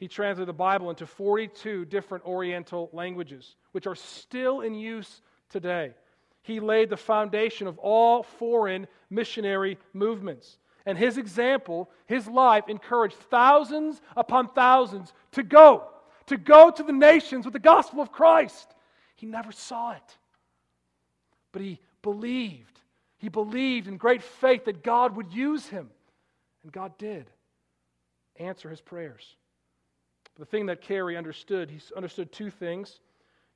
He 0.00 0.08
translated 0.08 0.48
the 0.48 0.54
Bible 0.54 0.88
into 0.88 1.06
42 1.06 1.84
different 1.84 2.24
Oriental 2.24 2.88
languages, 2.94 3.54
which 3.72 3.86
are 3.86 3.94
still 3.94 4.62
in 4.62 4.74
use 4.74 5.20
today. 5.50 5.92
He 6.42 6.58
laid 6.58 6.88
the 6.88 6.96
foundation 6.96 7.66
of 7.66 7.78
all 7.78 8.22
foreign 8.22 8.88
missionary 9.10 9.78
movements. 9.92 10.58
and 10.86 10.96
his 10.96 11.18
example, 11.18 11.90
his 12.06 12.26
life, 12.26 12.64
encouraged 12.68 13.16
thousands 13.30 14.00
upon 14.16 14.48
thousands 14.48 15.12
to 15.32 15.42
go, 15.42 15.84
to 16.26 16.36
go 16.36 16.70
to 16.70 16.82
the 16.82 16.92
nations 16.92 17.44
with 17.44 17.52
the 17.52 17.58
gospel 17.58 18.00
of 18.00 18.10
Christ. 18.10 18.74
He 19.16 19.26
never 19.26 19.52
saw 19.52 19.92
it, 19.92 20.18
but 21.52 21.62
he 21.62 21.78
believed. 22.02 22.80
He 23.18 23.28
believed 23.28 23.86
in 23.88 23.98
great 23.98 24.22
faith 24.22 24.64
that 24.64 24.82
God 24.82 25.16
would 25.16 25.32
use 25.32 25.66
him, 25.66 25.90
and 26.62 26.72
God 26.72 26.96
did 26.96 27.30
answer 28.36 28.70
his 28.70 28.80
prayers. 28.80 29.36
The 30.40 30.46
thing 30.46 30.66
that 30.66 30.80
Carey 30.80 31.18
understood, 31.18 31.70
he 31.70 31.78
understood 31.94 32.32
two 32.32 32.50
things. 32.50 32.98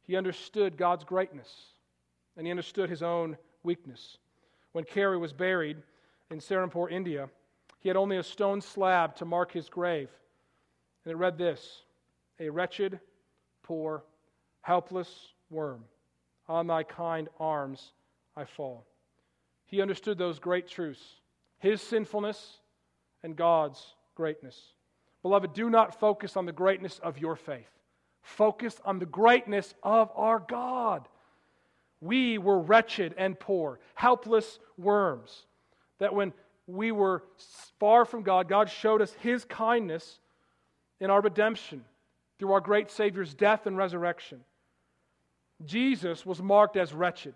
He 0.03 0.16
understood 0.16 0.77
God's 0.77 1.03
greatness, 1.03 1.51
and 2.37 2.47
he 2.47 2.51
understood 2.51 2.90
his 2.90 3.03
own 3.03 3.38
weakness. 3.62 4.18
When 4.73 4.85
Carey 4.85 5.16
was 5.16 5.33
buried 5.33 5.79
in 6.31 6.40
Serampore, 6.40 6.90
India, 6.90 7.31
he 7.81 7.88
had 7.88 7.97
only 7.97 8.18
a 8.18 8.23
stone 8.23 8.61
slab 8.61 9.16
to 9.16 9.25
mark 9.25 9.51
his 9.51 9.70
grave. 9.70 10.11
And 11.07 11.12
it 11.12 11.16
read 11.16 11.38
this 11.38 11.85
A 12.38 12.51
wretched, 12.51 13.01
poor, 13.62 14.05
helpless 14.61 15.33
worm, 15.49 15.85
on 16.49 16.66
thy 16.66 16.83
kind 16.83 17.31
arms 17.40 17.92
I 18.37 18.44
fall. 18.44 18.85
He 19.64 19.81
understood 19.81 20.18
those 20.18 20.38
great 20.38 20.68
truths 20.68 21.03
his 21.61 21.81
sinfulness 21.81 22.59
and 23.23 23.35
God's 23.35 23.83
greatness. 24.14 24.74
Beloved, 25.25 25.55
do 25.55 25.71
not 25.71 25.99
focus 25.99 26.37
on 26.37 26.45
the 26.45 26.53
greatness 26.53 27.01
of 27.03 27.19
your 27.19 27.35
faith. 27.35 27.71
Focus 28.21 28.79
on 28.85 28.99
the 28.99 29.07
greatness 29.07 29.75
of 29.83 30.11
our 30.15 30.39
God. 30.39 31.09
We 32.03 32.37
were 32.37 32.59
wretched 32.59 33.15
and 33.17 33.41
poor, 33.41 33.81
helpless 33.95 34.59
worms. 34.77 35.47
That 35.99 36.15
when 36.15 36.35
we 36.67 36.93
were 36.93 37.23
far 37.81 38.05
from 38.05 38.23
God, 38.23 38.51
God 38.51 38.69
showed 38.69 39.01
us 39.01 39.15
His 39.21 39.47
kindness 39.47 40.21
in 41.01 41.09
our 41.09 41.23
redemption 41.23 41.87
through 42.39 42.53
our 42.53 42.61
great 42.61 42.91
Savior's 42.91 43.33
death 43.33 43.65
and 43.65 43.79
resurrection. 43.79 44.41
Jesus 45.65 46.27
was 46.27 46.43
marked 46.43 46.77
as 46.77 46.93
wretched. 46.93 47.35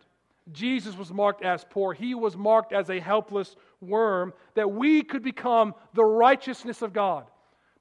Jesus 0.52 0.94
was 0.94 1.10
marked 1.10 1.42
as 1.42 1.64
poor. 1.70 1.94
He 1.94 2.14
was 2.14 2.36
marked 2.36 2.74
as 2.74 2.90
a 2.90 3.00
helpless 3.00 3.56
worm 3.80 4.34
that 4.56 4.70
we 4.70 5.02
could 5.02 5.22
become 5.22 5.74
the 5.94 6.04
righteousness 6.04 6.82
of 6.82 6.92
God 6.92 7.24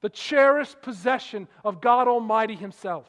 the 0.00 0.08
cherished 0.08 0.80
possession 0.82 1.48
of 1.64 1.80
God 1.80 2.08
Almighty 2.08 2.54
Himself. 2.54 3.08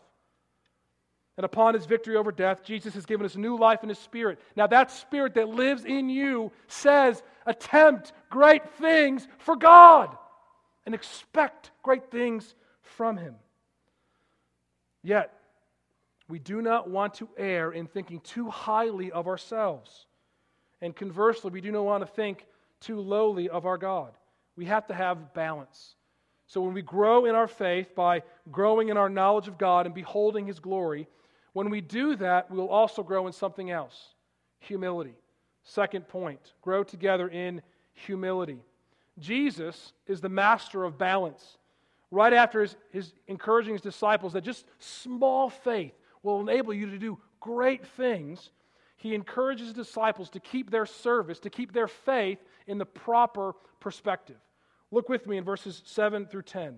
And 1.37 1.45
upon 1.45 1.73
His 1.73 1.85
victory 1.85 2.15
over 2.17 2.31
death, 2.31 2.63
Jesus 2.63 2.93
has 2.95 3.05
given 3.05 3.25
us 3.25 3.35
new 3.35 3.57
life 3.57 3.81
in 3.83 3.89
His 3.89 3.99
Spirit. 3.99 4.39
Now, 4.55 4.67
that 4.67 4.91
Spirit 4.91 5.35
that 5.35 5.47
lives 5.47 5.85
in 5.85 6.09
you 6.09 6.51
says, 6.67 7.23
attempt 7.45 8.11
great 8.29 8.69
things 8.75 9.27
for 9.37 9.55
God 9.55 10.15
and 10.85 10.93
expect 10.93 11.71
great 11.81 12.11
things 12.11 12.55
from 12.81 13.15
Him. 13.15 13.35
Yet, 15.01 15.33
we 16.27 16.39
do 16.39 16.61
not 16.61 16.89
want 16.89 17.15
to 17.15 17.29
err 17.37 17.71
in 17.71 17.87
thinking 17.87 18.19
too 18.19 18.49
highly 18.49 19.11
of 19.11 19.27
ourselves. 19.27 20.05
And 20.81 20.95
conversely, 20.95 21.51
we 21.51 21.61
do 21.61 21.71
not 21.71 21.85
want 21.85 22.05
to 22.05 22.11
think 22.11 22.45
too 22.81 22.99
lowly 22.99 23.49
of 23.49 23.65
our 23.65 23.77
God. 23.77 24.11
We 24.55 24.65
have 24.65 24.87
to 24.87 24.93
have 24.93 25.33
balance. 25.33 25.95
So 26.49 26.61
when 26.61 26.73
we 26.73 26.81
grow 26.81 27.25
in 27.25 27.35
our 27.35 27.47
faith 27.47 27.93
by 27.95 28.23
growing 28.51 28.89
in 28.89 28.97
our 28.97 29.07
knowledge 29.07 29.47
of 29.47 29.59
God 29.59 29.85
and 29.85 29.93
beholding 29.93 30.47
His 30.47 30.59
glory, 30.59 31.07
when 31.53 31.69
we 31.69 31.79
do 31.79 32.15
that, 32.15 32.49
we 32.49 32.57
will 32.57 32.69
also 32.69 33.03
grow 33.03 33.27
in 33.27 33.33
something 33.33 33.69
else 33.69 34.15
humility. 34.59 35.13
Second 35.63 36.07
point 36.07 36.39
grow 36.61 36.83
together 36.83 37.27
in 37.27 37.61
humility. 37.93 38.63
Jesus 39.19 39.93
is 40.07 40.21
the 40.21 40.29
master 40.29 40.83
of 40.83 40.97
balance. 40.97 41.57
Right 42.11 42.33
after 42.33 42.61
his, 42.61 42.75
his 42.91 43.13
encouraging 43.27 43.73
his 43.73 43.81
disciples 43.81 44.33
that 44.33 44.43
just 44.43 44.65
small 44.79 45.51
faith 45.51 45.93
will 46.23 46.41
enable 46.41 46.73
you 46.73 46.89
to 46.89 46.97
do 46.97 47.19
great 47.39 47.85
things, 47.85 48.49
he 48.97 49.13
encourages 49.13 49.67
his 49.67 49.75
disciples 49.75 50.31
to 50.31 50.39
keep 50.39 50.71
their 50.71 50.87
service, 50.87 51.39
to 51.41 51.51
keep 51.51 51.71
their 51.71 51.87
faith 51.87 52.39
in 52.65 52.79
the 52.79 52.85
proper 52.85 53.53
perspective. 53.79 54.37
Look 54.91 55.09
with 55.09 55.27
me 55.27 55.37
in 55.37 55.43
verses 55.43 55.81
7 55.85 56.25
through 56.25 56.43
10. 56.43 56.77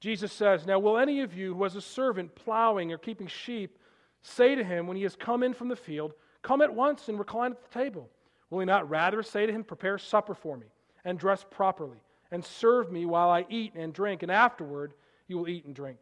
Jesus 0.00 0.32
says, 0.32 0.66
Now, 0.66 0.78
will 0.78 0.98
any 0.98 1.20
of 1.20 1.34
you 1.34 1.54
who 1.54 1.62
has 1.64 1.76
a 1.76 1.80
servant 1.80 2.34
plowing 2.34 2.92
or 2.92 2.98
keeping 2.98 3.26
sheep 3.26 3.78
say 4.22 4.54
to 4.54 4.64
him 4.64 4.86
when 4.86 4.96
he 4.96 5.02
has 5.02 5.16
come 5.16 5.42
in 5.42 5.54
from 5.54 5.68
the 5.68 5.76
field, 5.76 6.12
Come 6.42 6.62
at 6.62 6.72
once 6.72 7.08
and 7.08 7.18
recline 7.18 7.52
at 7.52 7.62
the 7.62 7.78
table? 7.78 8.08
Will 8.50 8.60
he 8.60 8.66
not 8.66 8.88
rather 8.88 9.22
say 9.22 9.44
to 9.44 9.52
him, 9.52 9.64
Prepare 9.64 9.98
supper 9.98 10.34
for 10.34 10.56
me, 10.56 10.66
and 11.04 11.18
dress 11.18 11.44
properly, 11.50 12.02
and 12.30 12.44
serve 12.44 12.90
me 12.90 13.06
while 13.06 13.28
I 13.28 13.44
eat 13.48 13.74
and 13.74 13.92
drink, 13.92 14.22
and 14.22 14.30
afterward 14.30 14.94
you 15.26 15.38
will 15.38 15.48
eat 15.48 15.64
and 15.64 15.74
drink? 15.74 15.98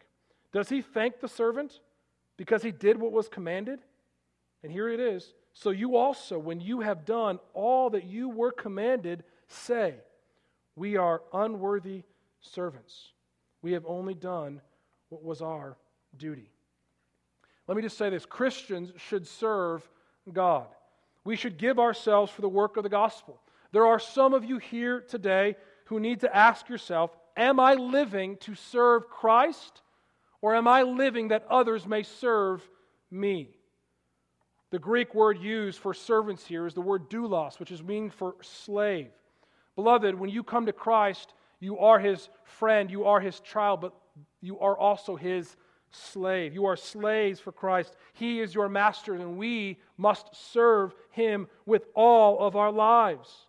Does 0.52 0.68
he 0.68 0.82
thank 0.82 1.20
the 1.20 1.28
servant 1.28 1.80
because 2.36 2.62
he 2.62 2.70
did 2.70 2.98
what 2.98 3.12
was 3.12 3.28
commanded? 3.28 3.80
And 4.62 4.70
here 4.70 4.88
it 4.88 5.00
is. 5.00 5.34
So 5.52 5.70
you 5.70 5.96
also, 5.96 6.38
when 6.38 6.60
you 6.60 6.80
have 6.80 7.04
done 7.04 7.38
all 7.54 7.90
that 7.90 8.04
you 8.04 8.28
were 8.28 8.52
commanded, 8.52 9.24
say, 9.48 9.94
we 10.76 10.96
are 10.96 11.22
unworthy 11.32 12.02
servants. 12.40 13.12
We 13.62 13.72
have 13.72 13.84
only 13.86 14.14
done 14.14 14.60
what 15.08 15.24
was 15.24 15.42
our 15.42 15.76
duty. 16.16 16.50
Let 17.66 17.76
me 17.76 17.82
just 17.82 17.98
say 17.98 18.10
this 18.10 18.26
Christians 18.26 18.92
should 18.96 19.26
serve 19.26 19.88
God. 20.32 20.66
We 21.24 21.34
should 21.34 21.58
give 21.58 21.80
ourselves 21.80 22.30
for 22.30 22.42
the 22.42 22.48
work 22.48 22.76
of 22.76 22.84
the 22.84 22.88
gospel. 22.88 23.40
There 23.72 23.86
are 23.86 23.98
some 23.98 24.34
of 24.34 24.44
you 24.44 24.58
here 24.58 25.00
today 25.00 25.56
who 25.86 25.98
need 25.98 26.20
to 26.20 26.36
ask 26.36 26.68
yourself 26.68 27.10
Am 27.36 27.58
I 27.60 27.74
living 27.74 28.36
to 28.38 28.54
serve 28.54 29.08
Christ, 29.08 29.82
or 30.40 30.54
am 30.54 30.68
I 30.68 30.82
living 30.82 31.28
that 31.28 31.46
others 31.50 31.86
may 31.86 32.02
serve 32.02 32.66
me? 33.10 33.56
The 34.70 34.78
Greek 34.78 35.14
word 35.14 35.38
used 35.38 35.78
for 35.78 35.94
servants 35.94 36.46
here 36.46 36.66
is 36.66 36.74
the 36.74 36.80
word 36.80 37.08
doulos, 37.10 37.58
which 37.58 37.70
is 37.70 37.82
meaning 37.82 38.10
for 38.10 38.36
slave. 38.42 39.10
Beloved, 39.76 40.14
when 40.14 40.30
you 40.30 40.42
come 40.42 40.66
to 40.66 40.72
Christ, 40.72 41.34
you 41.60 41.78
are 41.78 41.98
his 41.98 42.28
friend, 42.44 42.90
you 42.90 43.04
are 43.04 43.20
his 43.20 43.40
child, 43.40 43.80
but 43.80 43.94
you 44.40 44.58
are 44.58 44.76
also 44.76 45.16
his 45.16 45.56
slave. 45.90 46.54
You 46.54 46.66
are 46.66 46.76
slaves 46.76 47.40
for 47.40 47.52
Christ. 47.52 47.96
He 48.14 48.40
is 48.40 48.54
your 48.54 48.68
master, 48.68 49.14
and 49.14 49.36
we 49.36 49.78
must 49.96 50.34
serve 50.52 50.94
him 51.10 51.48
with 51.64 51.86
all 51.94 52.38
of 52.40 52.56
our 52.56 52.72
lives. 52.72 53.46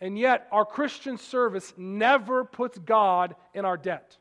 And 0.00 0.18
yet, 0.18 0.48
our 0.50 0.64
Christian 0.64 1.16
service 1.16 1.72
never 1.76 2.44
puts 2.44 2.78
God 2.78 3.36
in 3.54 3.64
our 3.64 3.76
debt. 3.76 4.16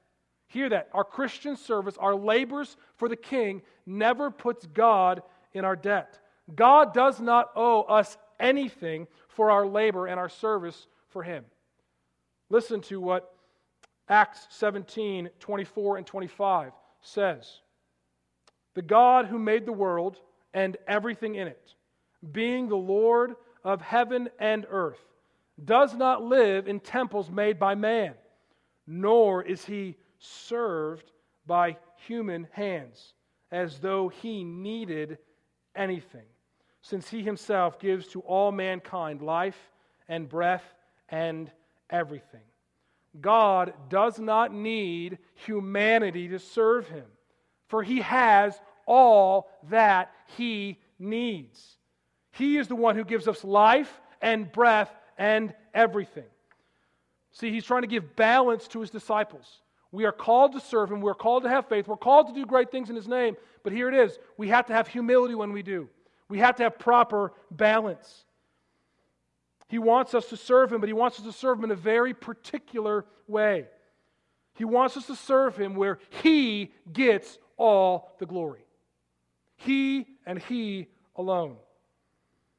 Hear 0.48 0.70
that. 0.70 0.90
Our 0.94 1.04
Christian 1.04 1.58
service, 1.58 1.98
our 1.98 2.16
labors 2.16 2.78
for 2.96 3.10
the 3.10 3.16
King, 3.16 3.62
never 3.86 4.30
puts 4.30 4.68
God 4.68 5.24
in 5.54 5.66
our 5.66 5.76
debt. 5.76 6.20
God 6.56 6.94
does 6.94 7.20
not 7.20 7.50
owe 7.56 7.82
us 7.84 8.18
anything 8.44 9.08
for 9.30 9.50
our 9.50 9.66
labor 9.66 10.06
and 10.06 10.20
our 10.20 10.30
service 10.30 10.86
for 11.10 11.24
Him. 11.24 11.46
Listen 12.50 12.82
to 12.82 13.02
what 13.02 13.34
Acts 14.08 14.46
17 14.52 15.30
24 15.40 15.98
and 15.98 16.06
25 16.06 16.72
says 17.02 17.62
The 18.76 18.82
God 18.84 19.26
who 19.26 19.40
made 19.40 19.66
the 19.66 19.74
world 19.74 20.18
and 20.54 20.78
everything 20.88 21.36
in 21.36 21.48
it, 21.48 21.74
being 22.32 22.68
the 22.68 22.76
Lord 22.76 23.36
of 23.64 23.82
heaven 23.82 24.30
and 24.38 24.68
earth, 24.70 25.00
does 25.64 25.96
not 25.96 26.22
live 26.22 26.68
in 26.68 26.80
temples 26.80 27.32
made 27.32 27.58
by 27.58 27.74
man, 27.74 28.14
nor 28.86 29.42
is 29.42 29.66
he 29.66 29.96
served 30.20 31.12
by 31.48 31.78
human 31.96 32.48
hands, 32.52 33.14
as 33.52 33.80
though 33.80 34.10
he 34.10 34.44
needed 34.44 35.18
anything 35.76 36.26
since 36.84 37.10
he 37.10 37.24
himself 37.24 37.80
gives 37.80 38.08
to 38.10 38.20
all 38.22 38.52
mankind 38.52 39.22
life 39.22 39.58
and 40.10 40.30
breath 40.30 40.64
and 41.10 41.50
everything. 41.90 42.42
God 43.20 43.74
does 43.90 44.20
not 44.20 44.54
need 44.54 45.18
humanity 45.34 46.28
to 46.28 46.40
serve 46.40 46.88
him, 46.90 47.06
for 47.68 47.84
he 47.84 48.02
has 48.02 48.60
all 48.86 49.50
that 49.70 50.12
he 50.38 50.78
needs. 51.00 51.78
He 52.32 52.58
is 52.58 52.68
the 52.68 52.76
one 52.76 52.98
who 52.98 53.06
gives 53.06 53.30
us 53.30 53.46
life 53.46 54.02
and 54.22 54.52
breath 54.52 54.92
and 55.18 55.54
everything. 55.74 56.26
See, 57.32 57.50
he's 57.50 57.66
trying 57.66 57.84
to 57.84 57.88
give 57.88 58.16
balance 58.18 58.68
to 58.70 58.82
his 58.82 58.90
disciples. 58.90 59.62
We 59.94 60.06
are 60.06 60.12
called 60.12 60.52
to 60.54 60.60
serve 60.60 60.92
him. 60.92 61.00
We're 61.00 61.14
called 61.14 61.44
to 61.44 61.50
have 61.50 61.70
faith. 61.70 61.88
We're 61.88 61.96
called 61.96 62.28
to 62.28 62.34
do 62.34 62.46
great 62.46 62.72
things 62.72 62.90
in 62.90 62.96
his 62.96 63.08
name. 63.08 63.38
But 63.64 63.72
here 63.72 63.88
it 63.88 63.96
is 63.96 64.20
we 64.38 64.50
have 64.50 64.66
to 64.66 64.74
have 64.74 64.88
humility 64.88 65.36
when 65.36 65.54
we 65.54 65.64
do. 65.64 65.88
We 66.34 66.40
have 66.40 66.56
to 66.56 66.64
have 66.64 66.80
proper 66.80 67.32
balance. 67.52 68.26
He 69.68 69.78
wants 69.78 70.16
us 70.16 70.26
to 70.30 70.36
serve 70.36 70.74
Him, 70.74 70.80
but 70.80 70.90
He 70.90 70.94
wants 70.94 71.20
us 71.20 71.26
to 71.26 71.32
serve 71.32 71.60
Him 71.60 71.66
in 71.66 71.70
a 71.70 71.76
very 71.76 72.16
particular 72.16 73.06
way. 73.28 73.68
He 74.56 74.66
wants 74.66 74.98
us 74.98 75.06
to 75.06 75.16
serve 75.16 75.56
Him 75.56 75.76
where 75.76 76.00
He 76.24 76.72
gets 76.92 77.38
all 77.56 78.16
the 78.18 78.26
glory. 78.26 78.66
He 79.58 80.08
and 80.26 80.40
He 80.40 80.88
alone. 81.16 81.58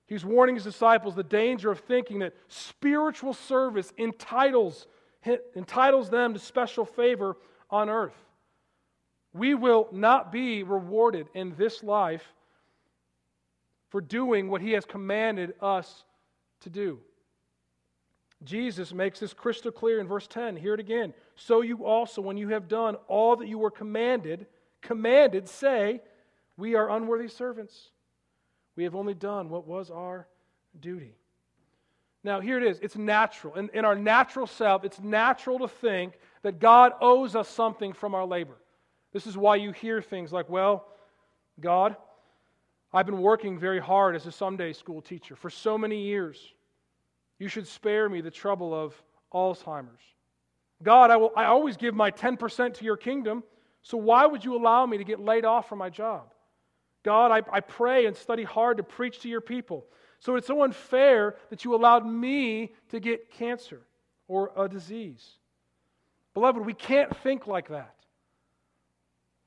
He's 0.06 0.24
warning 0.24 0.54
his 0.54 0.62
disciples 0.62 1.16
the 1.16 1.24
danger 1.24 1.72
of 1.72 1.80
thinking 1.80 2.20
that 2.20 2.34
spiritual 2.46 3.34
service 3.34 3.92
entitles, 3.98 4.86
entitles 5.56 6.10
them 6.10 6.32
to 6.32 6.38
special 6.38 6.84
favor 6.84 7.38
on 7.70 7.90
earth. 7.90 8.14
We 9.32 9.54
will 9.54 9.88
not 9.90 10.30
be 10.30 10.62
rewarded 10.62 11.26
in 11.34 11.56
this 11.56 11.82
life 11.82 12.22
for 13.94 14.00
doing 14.00 14.48
what 14.48 14.60
he 14.60 14.72
has 14.72 14.84
commanded 14.84 15.54
us 15.60 16.02
to 16.58 16.68
do. 16.68 16.98
Jesus 18.42 18.92
makes 18.92 19.20
this 19.20 19.32
crystal 19.32 19.70
clear 19.70 20.00
in 20.00 20.08
verse 20.08 20.26
10. 20.26 20.56
Hear 20.56 20.74
it 20.74 20.80
again. 20.80 21.14
So 21.36 21.60
you 21.60 21.86
also, 21.86 22.20
when 22.20 22.36
you 22.36 22.48
have 22.48 22.66
done 22.66 22.96
all 23.06 23.36
that 23.36 23.46
you 23.46 23.56
were 23.56 23.70
commanded, 23.70 24.46
commanded, 24.82 25.48
say, 25.48 26.00
We 26.56 26.74
are 26.74 26.90
unworthy 26.90 27.28
servants. 27.28 27.90
We 28.74 28.82
have 28.82 28.96
only 28.96 29.14
done 29.14 29.48
what 29.48 29.64
was 29.64 29.92
our 29.92 30.26
duty. 30.80 31.14
Now, 32.24 32.40
here 32.40 32.58
it 32.58 32.64
is. 32.64 32.80
It's 32.82 32.96
natural. 32.96 33.54
In, 33.54 33.70
in 33.74 33.84
our 33.84 33.94
natural 33.94 34.48
self, 34.48 34.82
it's 34.82 34.98
natural 34.98 35.60
to 35.60 35.68
think 35.68 36.14
that 36.42 36.58
God 36.58 36.94
owes 37.00 37.36
us 37.36 37.48
something 37.48 37.92
from 37.92 38.16
our 38.16 38.26
labor. 38.26 38.56
This 39.12 39.28
is 39.28 39.36
why 39.36 39.54
you 39.54 39.70
hear 39.70 40.02
things 40.02 40.32
like, 40.32 40.48
Well, 40.48 40.84
God, 41.60 41.94
I've 42.94 43.06
been 43.06 43.20
working 43.20 43.58
very 43.58 43.80
hard 43.80 44.14
as 44.14 44.24
a 44.26 44.32
Sunday 44.32 44.72
school 44.72 45.02
teacher 45.02 45.34
for 45.34 45.50
so 45.50 45.76
many 45.76 46.00
years. 46.02 46.54
You 47.40 47.48
should 47.48 47.66
spare 47.66 48.08
me 48.08 48.20
the 48.20 48.30
trouble 48.30 48.72
of 48.72 48.94
Alzheimer's. 49.32 50.00
God, 50.80 51.10
I, 51.10 51.16
will, 51.16 51.32
I 51.36 51.46
always 51.46 51.76
give 51.76 51.94
my 51.94 52.12
10% 52.12 52.74
to 52.74 52.84
your 52.84 52.96
kingdom, 52.96 53.42
so 53.82 53.98
why 53.98 54.26
would 54.26 54.44
you 54.44 54.54
allow 54.54 54.86
me 54.86 54.96
to 54.98 55.04
get 55.04 55.18
laid 55.18 55.44
off 55.44 55.68
from 55.68 55.78
my 55.78 55.90
job? 55.90 56.32
God, 57.02 57.32
I, 57.32 57.42
I 57.52 57.60
pray 57.60 58.06
and 58.06 58.16
study 58.16 58.44
hard 58.44 58.76
to 58.76 58.84
preach 58.84 59.20
to 59.20 59.28
your 59.28 59.40
people. 59.40 59.86
So 60.20 60.36
it's 60.36 60.46
so 60.46 60.62
unfair 60.62 61.36
that 61.50 61.64
you 61.64 61.74
allowed 61.74 62.06
me 62.06 62.72
to 62.90 63.00
get 63.00 63.30
cancer 63.32 63.82
or 64.28 64.52
a 64.56 64.68
disease. 64.68 65.32
Beloved, 66.32 66.64
we 66.64 66.74
can't 66.74 67.14
think 67.18 67.48
like 67.48 67.68
that. 67.68 67.94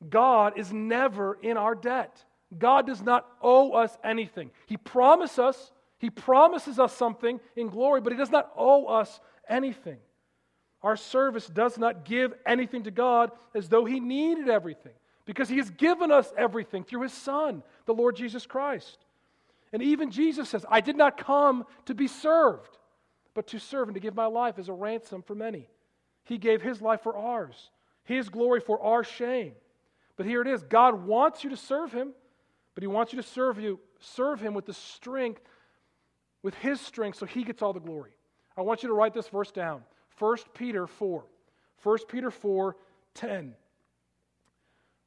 God 0.10 0.60
is 0.60 0.72
never 0.72 1.38
in 1.42 1.56
our 1.56 1.74
debt. 1.74 2.24
God 2.58 2.88
does 2.88 3.02
not 3.02 3.28
owe 3.42 3.72
us 3.72 3.98
anything. 4.04 4.52
He 4.68 4.78
promises 4.78 5.40
us, 5.40 5.72
He 5.98 6.10
promises 6.10 6.80
us 6.80 6.96
something 6.96 7.40
in 7.56 7.68
glory, 7.68 8.02
but 8.02 8.14
He 8.14 8.18
does 8.18 8.32
not 8.32 8.52
owe 8.56 8.86
us 8.86 9.20
anything. 9.50 9.98
Our 10.82 10.96
service 10.96 11.48
does 11.48 11.78
not 11.78 12.06
give 12.06 12.34
anything 12.46 12.84
to 12.84 12.92
God 12.92 13.32
as 13.54 13.68
though 13.68 13.84
He 13.84 14.00
needed 14.00 14.48
everything, 14.48 14.94
because 15.26 15.50
He 15.50 15.58
has 15.58 15.70
given 15.72 16.12
us 16.12 16.32
everything 16.38 16.84
through 16.84 17.02
His 17.02 17.14
Son, 17.14 17.64
the 17.86 17.94
Lord 17.94 18.16
Jesus 18.16 18.46
Christ. 18.46 18.98
And 19.74 19.84
even 19.84 20.12
Jesus 20.12 20.48
says, 20.48 20.66
I 20.70 20.80
did 20.80 20.96
not 20.96 21.18
come 21.18 21.66
to 21.86 21.94
be 21.94 22.08
served, 22.08 22.78
but 23.34 23.48
to 23.48 23.60
serve 23.60 23.90
and 23.90 23.96
to 23.96 24.02
give 24.02 24.16
my 24.16 24.28
life 24.28 24.58
as 24.58 24.70
a 24.70 24.74
ransom 24.74 25.22
for 25.22 25.36
many. 25.36 25.68
He 26.24 26.38
gave 26.38 26.62
His 26.62 26.82
life 26.82 27.02
for 27.02 27.18
ours, 27.18 27.70
His 28.04 28.30
glory 28.30 28.62
for 28.62 28.82
our 28.82 29.04
shame. 29.04 29.54
But 30.16 30.26
here 30.26 30.42
it 30.42 30.48
is 30.48 30.64
God 30.64 31.06
wants 31.06 31.44
you 31.44 31.50
to 31.50 31.58
serve 31.58 31.92
Him, 31.92 32.14
but 32.78 32.84
He 32.84 32.88
wants 32.88 33.12
you 33.12 33.20
to 33.20 33.28
serve 33.28 33.60
you, 33.60 33.80
serve 34.00 34.40
Him 34.40 34.54
with 34.54 34.68
the 34.68 34.74
strength, 34.76 35.42
with 36.44 36.54
His 36.54 36.80
strength, 36.80 37.18
so 37.18 37.26
He 37.26 37.44
gets 37.44 37.64
all 37.64 37.74
the 37.74 37.80
glory. 37.80 38.12
I 38.56 38.62
want 38.62 38.84
you 38.84 38.90
to 38.90 38.94
write 38.94 39.16
this 39.16 39.28
verse 39.30 39.50
down. 39.50 39.82
1 40.20 40.38
Peter 40.54 40.86
4. 40.86 41.24
1 41.82 41.98
Peter 42.08 42.30
4 42.30 42.76
10. 43.16 43.56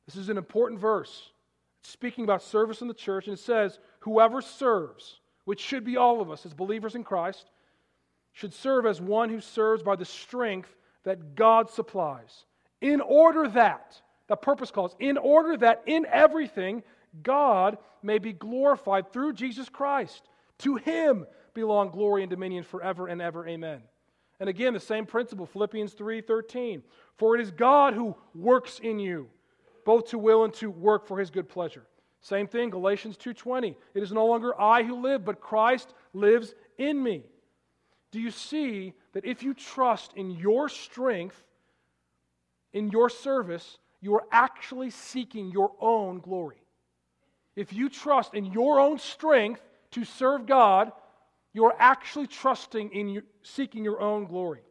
This 0.04 0.16
is 0.16 0.30
an 0.30 0.37
important 0.37 0.80
verse. 0.80 1.30
It's 1.78 1.90
speaking 1.90 2.24
about 2.24 2.42
service 2.42 2.83
in 2.83 2.88
the 2.88 2.92
church, 2.92 3.28
and 3.28 3.35
it 3.35 3.40
says, 3.40 3.78
Whoever 4.00 4.42
serves, 4.42 5.20
which 5.44 5.61
should 5.61 5.85
be 5.85 5.96
all 5.96 6.20
of 6.20 6.28
us 6.28 6.44
as 6.44 6.52
believers 6.52 6.96
in 6.96 7.04
Christ, 7.04 7.52
should 8.33 8.52
serve 8.52 8.85
as 8.85 9.00
one 9.00 9.28
who 9.28 9.40
serves 9.40 9.85
by 9.85 9.94
the 9.94 10.04
strength 10.04 10.74
that 11.04 11.37
God 11.37 11.70
supplies. 11.70 12.46
In 12.80 13.00
order 13.00 13.46
that, 13.46 14.02
the 14.26 14.35
purpose 14.35 14.72
calls, 14.72 14.96
in 14.98 15.16
order 15.16 15.56
that 15.59 15.85
in 15.87 16.04
everything 16.11 16.83
God 17.22 17.78
may 18.02 18.18
be 18.18 18.32
glorified 18.32 19.12
through 19.12 19.34
Jesus 19.34 19.68
Christ. 19.68 20.28
To 20.58 20.76
him 20.76 21.26
belong 21.54 21.90
glory 21.90 22.22
and 22.22 22.30
dominion 22.30 22.64
forever 22.64 23.08
and 23.08 23.20
ever. 23.20 23.46
Amen. 23.46 23.82
And 24.38 24.48
again, 24.48 24.72
the 24.72 24.80
same 24.80 25.06
principle, 25.06 25.46
Philippians 25.46 25.94
3:13. 25.94 26.82
For 27.16 27.34
it 27.34 27.40
is 27.40 27.50
God 27.50 27.94
who 27.94 28.16
works 28.34 28.78
in 28.78 28.98
you, 28.98 29.28
both 29.84 30.08
to 30.08 30.18
will 30.18 30.44
and 30.44 30.54
to 30.54 30.70
work 30.70 31.06
for 31.06 31.18
his 31.18 31.30
good 31.30 31.48
pleasure. 31.48 31.86
Same 32.20 32.46
thing, 32.46 32.70
Galatians 32.70 33.16
2:20. 33.16 33.76
It 33.94 34.02
is 34.02 34.12
no 34.12 34.26
longer 34.26 34.58
I 34.58 34.82
who 34.82 34.96
live, 34.96 35.24
but 35.24 35.40
Christ 35.40 35.94
lives 36.12 36.54
in 36.78 37.02
me. 37.02 37.24
Do 38.10 38.20
you 38.20 38.30
see 38.30 38.94
that 39.12 39.24
if 39.24 39.42
you 39.42 39.54
trust 39.54 40.14
in 40.14 40.30
your 40.30 40.68
strength, 40.68 41.44
in 42.72 42.90
your 42.90 43.08
service, 43.08 43.78
you 44.00 44.14
are 44.14 44.26
actually 44.32 44.90
seeking 44.90 45.50
your 45.50 45.72
own 45.80 46.20
glory? 46.20 46.62
If 47.60 47.74
you 47.74 47.90
trust 47.90 48.32
in 48.32 48.46
your 48.46 48.80
own 48.80 48.98
strength 48.98 49.60
to 49.90 50.02
serve 50.02 50.46
God, 50.46 50.92
you're 51.52 51.76
actually 51.78 52.26
trusting 52.26 52.90
in 52.90 53.10
your, 53.10 53.22
seeking 53.42 53.84
your 53.84 54.00
own 54.00 54.24
glory. 54.24 54.62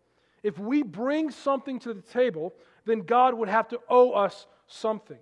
If 0.41 0.57
we 0.57 0.81
bring 0.81 1.29
something 1.29 1.77
to 1.81 1.93
the 1.93 2.01
table, 2.01 2.55
then 2.85 3.01
God 3.01 3.35
would 3.35 3.47
have 3.47 3.67
to 3.67 3.79
owe 3.89 4.13
us 4.13 4.47
something. 4.65 5.19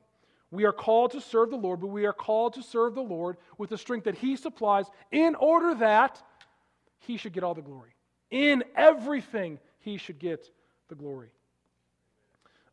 We 0.49 0.63
are 0.63 0.71
called 0.71 1.11
to 1.11 1.19
serve 1.19 1.49
the 1.49 1.57
Lord, 1.57 1.81
but 1.81 1.87
we 1.87 2.05
are 2.05 2.13
called 2.13 2.53
to 2.53 2.63
serve 2.63 2.95
the 2.95 3.01
Lord 3.01 3.35
with 3.57 3.71
the 3.71 3.77
strength 3.77 4.05
that 4.05 4.15
He 4.15 4.37
supplies 4.37 4.85
in 5.11 5.35
order 5.35 5.75
that 5.75 6.23
He 6.99 7.17
should 7.17 7.33
get 7.33 7.43
all 7.43 7.53
the 7.53 7.61
glory. 7.61 7.91
In 8.31 8.63
everything, 8.77 9.59
He 9.79 9.97
should 9.97 10.19
get 10.19 10.49
the 10.87 10.95
glory. 10.95 11.31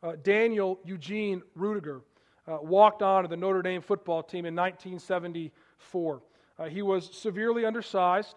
Uh, 0.05 0.13
Daniel 0.23 0.79
Eugene 0.85 1.43
Ruettiger 1.59 2.03
uh, 2.47 2.59
walked 2.61 3.03
on 3.03 3.23
to 3.23 3.29
the 3.29 3.37
Notre 3.37 3.63
Dame 3.63 3.81
football 3.81 4.23
team 4.23 4.47
in 4.47 4.55
1974. 4.55 6.23
Uh, 6.59 6.65
he 6.65 6.83
was 6.83 7.11
severely 7.13 7.65
undersized 7.65 8.35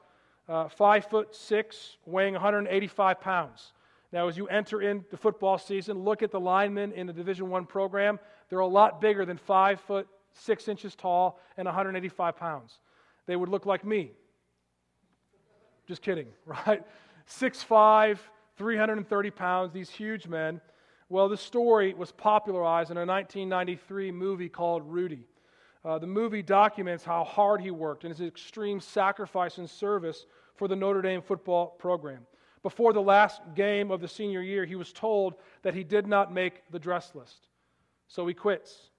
uh, 0.50 0.68
five 0.70 1.06
foot 1.06 1.36
six, 1.36 1.98
weighing 2.06 2.34
185 2.34 3.20
pounds. 3.20 3.74
Now, 4.14 4.28
as 4.28 4.38
you 4.38 4.48
enter 4.48 4.82
into 4.82 5.18
football 5.18 5.58
season, 5.58 6.04
look 6.04 6.24
at 6.24 6.32
the 6.32 6.40
linemen 6.40 6.94
in 6.94 7.08
the 7.08 7.14
Division 7.14 7.50
One 7.50 7.66
program. 7.66 8.20
They're 8.50 8.60
a 8.60 8.68
lot 8.68 9.02
bigger 9.02 9.26
than 9.26 9.38
five 9.38 9.82
foot 9.82 10.08
six 10.34 10.68
inches 10.68 10.96
tall 10.96 11.40
and 11.58 11.66
185 11.66 12.38
pounds. 12.38 12.80
They 13.26 13.36
would 13.36 13.50
look 13.50 13.66
like 13.66 13.84
me. 13.84 14.12
Just 15.88 16.02
kidding, 16.02 16.28
right? 16.46 16.84
6'5, 17.30 18.20
330 18.58 19.32
pounds, 19.32 19.74
these 19.74 19.90
huge 19.90 20.28
men. 20.28 20.62
Well, 21.10 21.30
the 21.30 21.38
story 21.38 21.94
was 21.94 22.12
popularized 22.12 22.92
in 22.92 22.98
a 22.98 23.06
1993 23.06 24.12
movie 24.12 24.50
called 24.50 24.84
Rudy. 24.86 25.26
Uh, 25.86 25.98
the 25.98 26.08
movie 26.08 26.42
documents 26.42 27.04
how 27.04 27.24
hard 27.24 27.62
he 27.62 27.72
worked 27.72 28.04
and 28.04 28.14
his 28.14 28.28
extreme 28.28 28.82
sacrifice 28.82 29.58
and 29.58 29.70
service 29.70 30.26
for 30.56 30.68
the 30.68 30.76
Notre 30.76 31.02
Dame 31.02 31.22
football 31.22 31.68
program. 31.68 32.26
Before 32.62 32.92
the 32.92 33.02
last 33.02 33.42
game 33.56 33.90
of 33.90 34.02
the 34.02 34.08
senior 34.08 34.42
year, 34.42 34.66
he 34.66 34.76
was 34.76 34.92
told 34.92 35.36
that 35.62 35.74
he 35.74 35.86
did 35.86 36.08
not 36.08 36.34
make 36.34 36.64
the 36.72 36.80
dress 36.80 37.16
list. 37.16 37.48
So 38.10 38.28
he 38.28 38.34
quits. 38.34 38.90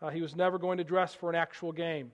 Uh, 0.00 0.10
he 0.10 0.22
was 0.22 0.36
never 0.36 0.58
going 0.58 0.78
to 0.78 0.84
dress 0.84 1.14
for 1.14 1.30
an 1.30 1.36
actual 1.36 1.72
game. 1.72 2.12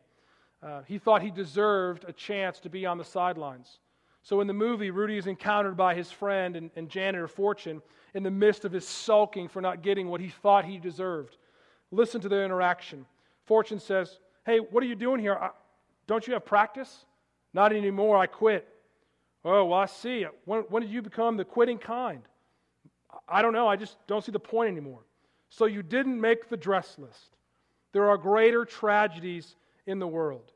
Uh, 0.62 0.80
he 0.86 0.98
thought 0.98 1.20
he 1.20 1.30
deserved 1.30 2.04
a 2.08 2.12
chance 2.12 2.58
to 2.60 2.70
be 2.70 2.86
on 2.86 2.96
the 2.96 3.04
sidelines. 3.04 3.80
So 4.26 4.40
in 4.40 4.48
the 4.48 4.52
movie, 4.52 4.90
Rudy 4.90 5.18
is 5.18 5.28
encountered 5.28 5.76
by 5.76 5.94
his 5.94 6.10
friend 6.10 6.56
and, 6.56 6.68
and 6.74 6.88
janitor 6.88 7.28
Fortune 7.28 7.80
in 8.12 8.24
the 8.24 8.30
midst 8.30 8.64
of 8.64 8.72
his 8.72 8.84
sulking 8.84 9.46
for 9.46 9.62
not 9.62 9.82
getting 9.82 10.08
what 10.08 10.20
he 10.20 10.30
thought 10.30 10.64
he 10.64 10.78
deserved. 10.78 11.36
Listen 11.92 12.20
to 12.22 12.28
their 12.28 12.44
interaction. 12.44 13.06
Fortune 13.44 13.78
says, 13.78 14.18
Hey, 14.44 14.58
what 14.58 14.82
are 14.82 14.86
you 14.86 14.96
doing 14.96 15.20
here? 15.20 15.36
I, 15.36 15.50
don't 16.08 16.26
you 16.26 16.32
have 16.32 16.44
practice? 16.44 17.04
Not 17.54 17.72
anymore. 17.72 18.18
I 18.18 18.26
quit. 18.26 18.66
Oh, 19.44 19.66
well, 19.66 19.78
I 19.78 19.86
see. 19.86 20.26
When, 20.44 20.62
when 20.62 20.82
did 20.82 20.90
you 20.90 21.02
become 21.02 21.36
the 21.36 21.44
quitting 21.44 21.78
kind? 21.78 22.22
I 23.28 23.42
don't 23.42 23.52
know. 23.52 23.68
I 23.68 23.76
just 23.76 23.96
don't 24.08 24.24
see 24.24 24.32
the 24.32 24.40
point 24.40 24.72
anymore. 24.72 25.04
So 25.50 25.66
you 25.66 25.84
didn't 25.84 26.20
make 26.20 26.48
the 26.48 26.56
dress 26.56 26.96
list. 26.98 27.36
There 27.92 28.10
are 28.10 28.18
greater 28.18 28.64
tragedies 28.64 29.54
in 29.86 30.00
the 30.00 30.08
world. 30.08 30.50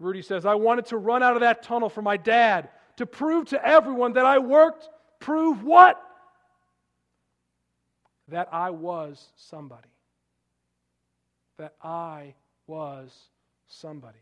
Rudy 0.00 0.22
says, 0.22 0.44
I 0.44 0.54
wanted 0.54 0.86
to 0.86 0.96
run 0.96 1.22
out 1.22 1.34
of 1.34 1.42
that 1.42 1.62
tunnel 1.62 1.88
for 1.88 2.02
my 2.02 2.16
dad 2.16 2.70
to 2.96 3.06
prove 3.06 3.46
to 3.50 3.64
everyone 3.64 4.14
that 4.14 4.26
I 4.26 4.38
worked. 4.38 4.88
Prove 5.20 5.62
what? 5.62 6.02
That 8.28 8.48
I 8.52 8.70
was 8.70 9.24
somebody. 9.36 9.88
That 11.58 11.74
I 11.82 12.34
was 12.66 13.14
somebody 13.68 14.18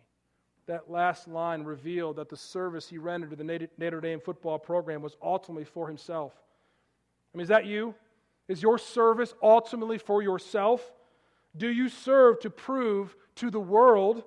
that 0.69 0.91
last 0.91 1.27
line 1.27 1.64
revealed 1.64 2.17
that 2.17 2.29
the 2.29 2.37
service 2.37 2.88
he 2.88 2.99
rendered 2.99 3.31
to 3.31 3.37
the 3.37 3.69
Notre 3.79 4.01
Dame 4.01 4.21
football 4.21 4.59
program 4.59 5.03
was 5.03 5.17
ultimately 5.21 5.64
for 5.64 5.88
himself. 5.88 6.33
I 7.35 7.38
mean, 7.38 7.43
is 7.43 7.49
that 7.49 7.67
you? 7.67 7.95
Is 8.49 8.62
your 8.62 8.79
service 8.79 9.35
ultimately 9.43 9.99
for 9.99 10.23
yourself? 10.23 10.93
Do 11.57 11.69
you 11.69 11.88
serve 11.88 12.41
to 12.41 12.51
prove 12.51 13.17
to 13.37 13.51
the 13.51 13.61
world 13.61 14.25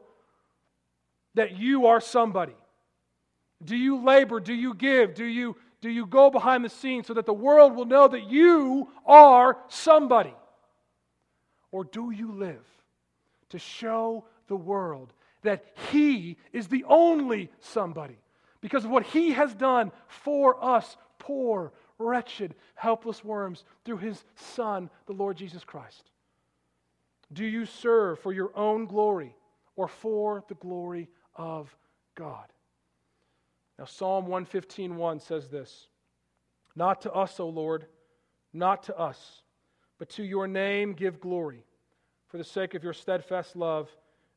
that 1.36 1.58
you 1.58 1.88
are 1.88 2.02
somebody? 2.02 2.56
Do 3.63 3.76
you 3.76 4.04
labor? 4.04 4.39
Do 4.39 4.54
you 4.54 4.74
give? 4.74 5.13
Do 5.13 5.26
you, 5.26 5.56
do 5.82 5.89
you 5.89 6.06
go 6.06 6.30
behind 6.30 6.65
the 6.65 6.70
scenes 6.70 7.08
so 7.08 7.13
that 7.13 7.26
the 7.26 7.34
world 7.34 7.76
will 7.76 7.86
know 7.86 8.08
that 8.08 8.30
you 8.30 8.89
are 9.06 9.58
somebody? 9.67 10.34
Or 11.72 11.84
do 11.84 12.12
you 12.12 12.32
live 12.32 12.65
to 13.50 13.60
show 13.60 14.26
the 14.48 14.56
world 14.56 15.13
that 15.44 15.65
He 15.91 16.38
is 16.52 16.67
the 16.67 16.84
only 16.88 17.50
somebody 17.60 18.17
because 18.62 18.86
of 18.86 18.91
what 18.91 19.06
He 19.06 19.32
has 19.32 19.54
done 19.54 19.91
for 20.08 20.63
us, 20.63 20.98
poor, 21.17 21.72
wretched, 21.98 22.56
helpless 22.76 23.24
worms, 23.24 23.63
through 23.86 23.98
His 23.98 24.24
Son, 24.36 24.89
the 25.06 25.13
Lord 25.13 25.38
Jesus 25.38 25.63
Christ? 25.63 26.10
Do 27.32 27.46
you 27.46 27.65
serve 27.65 28.20
for 28.20 28.34
your 28.34 28.52
own 28.58 28.86
glory 28.86 29.36
or 29.76 29.88
for 29.88 30.44
the 30.50 30.56
glory 30.56 31.10
of 31.36 31.76
God? 32.15 32.46
Now, 33.78 33.86
Psalm 33.86 34.28
115.1 34.28 35.22
says 35.22 35.48
this 35.50 35.88
Not 36.76 37.02
to 37.02 37.12
us, 37.12 37.39
O 37.39 37.50
Lord, 37.50 37.86
not 38.54 38.84
to 38.84 38.98
us, 38.98 39.41
but 39.98 40.10
to 40.10 40.24
your 40.24 40.48
name 40.48 40.94
give 40.94 41.20
glory 41.20 41.63
for 42.28 42.38
the 42.38 42.44
sake 42.44 42.74
of 42.74 42.84
your 42.84 42.94
steadfast 42.94 43.56
love 43.56 43.89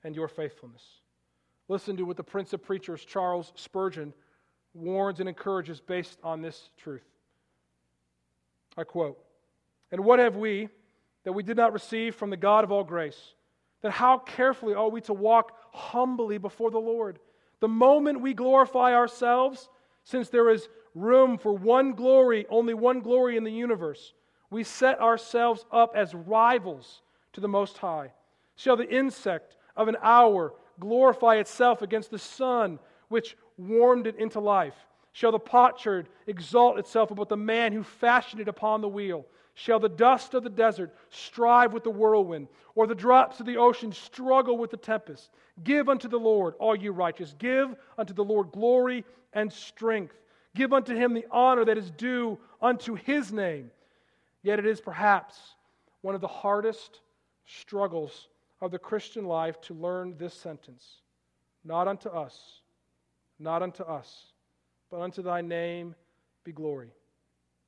and 0.02 0.16
your 0.16 0.28
faithfulness. 0.28 0.82
Listen 1.68 1.96
to 1.96 2.04
what 2.04 2.16
the 2.16 2.22
Prince 2.22 2.52
of 2.52 2.62
Preachers, 2.62 3.04
Charles 3.04 3.52
Spurgeon, 3.54 4.12
warns 4.74 5.20
and 5.20 5.28
encourages 5.28 5.80
based 5.80 6.18
on 6.22 6.42
this 6.42 6.70
truth. 6.76 7.06
I 8.76 8.84
quote 8.84 9.18
And 9.92 10.04
what 10.04 10.18
have 10.18 10.36
we 10.36 10.68
that 11.24 11.32
we 11.32 11.42
did 11.42 11.56
not 11.56 11.72
receive 11.72 12.14
from 12.14 12.30
the 12.30 12.36
God 12.36 12.64
of 12.64 12.72
all 12.72 12.84
grace? 12.84 13.34
That 13.84 13.90
how 13.90 14.16
carefully 14.16 14.72
are 14.72 14.88
we 14.88 15.02
to 15.02 15.12
walk 15.12 15.52
humbly 15.74 16.38
before 16.38 16.70
the 16.70 16.78
Lord? 16.78 17.18
The 17.60 17.68
moment 17.68 18.22
we 18.22 18.32
glorify 18.32 18.94
ourselves, 18.94 19.68
since 20.04 20.30
there 20.30 20.48
is 20.48 20.70
room 20.94 21.36
for 21.36 21.52
one 21.52 21.92
glory, 21.92 22.46
only 22.48 22.72
one 22.72 23.00
glory 23.00 23.36
in 23.36 23.44
the 23.44 23.52
universe, 23.52 24.14
we 24.48 24.64
set 24.64 24.98
ourselves 25.02 25.66
up 25.70 25.92
as 25.94 26.14
rivals 26.14 27.02
to 27.34 27.42
the 27.42 27.48
Most 27.48 27.76
High. 27.76 28.12
Shall 28.56 28.78
the 28.78 28.88
insect 28.88 29.54
of 29.76 29.88
an 29.88 29.98
hour 30.00 30.54
glorify 30.80 31.34
itself 31.34 31.82
against 31.82 32.10
the 32.10 32.18
sun, 32.18 32.78
which 33.08 33.36
warmed 33.58 34.06
it 34.06 34.16
into 34.16 34.40
life? 34.40 34.86
Shall 35.12 35.32
the 35.32 35.38
potsherd 35.38 36.08
exalt 36.26 36.78
itself 36.78 37.10
above 37.10 37.28
the 37.28 37.36
man 37.36 37.74
who 37.74 37.82
fashioned 37.82 38.40
it 38.40 38.48
upon 38.48 38.80
the 38.80 38.88
wheel? 38.88 39.26
Shall 39.54 39.78
the 39.78 39.88
dust 39.88 40.34
of 40.34 40.42
the 40.42 40.50
desert 40.50 40.92
strive 41.10 41.72
with 41.72 41.84
the 41.84 41.90
whirlwind, 41.90 42.48
or 42.74 42.86
the 42.86 42.94
drops 42.94 43.38
of 43.38 43.46
the 43.46 43.56
ocean 43.56 43.92
struggle 43.92 44.58
with 44.58 44.70
the 44.70 44.76
tempest? 44.76 45.30
Give 45.62 45.88
unto 45.88 46.08
the 46.08 46.18
Lord, 46.18 46.54
all 46.58 46.74
you 46.74 46.90
righteous. 46.90 47.34
Give 47.38 47.74
unto 47.96 48.12
the 48.12 48.24
Lord 48.24 48.50
glory 48.50 49.04
and 49.32 49.52
strength. 49.52 50.16
Give 50.56 50.72
unto 50.72 50.94
him 50.94 51.14
the 51.14 51.26
honor 51.30 51.64
that 51.64 51.78
is 51.78 51.90
due 51.92 52.38
unto 52.60 52.94
his 52.94 53.32
name. 53.32 53.70
Yet 54.42 54.58
it 54.58 54.66
is 54.66 54.80
perhaps 54.80 55.38
one 56.02 56.16
of 56.16 56.20
the 56.20 56.28
hardest 56.28 57.00
struggles 57.46 58.28
of 58.60 58.72
the 58.72 58.78
Christian 58.78 59.26
life 59.26 59.60
to 59.62 59.74
learn 59.74 60.16
this 60.18 60.34
sentence 60.34 61.00
Not 61.64 61.86
unto 61.86 62.08
us, 62.08 62.60
not 63.38 63.62
unto 63.62 63.84
us, 63.84 64.32
but 64.90 65.00
unto 65.00 65.22
thy 65.22 65.42
name 65.42 65.94
be 66.42 66.52
glory. 66.52 66.90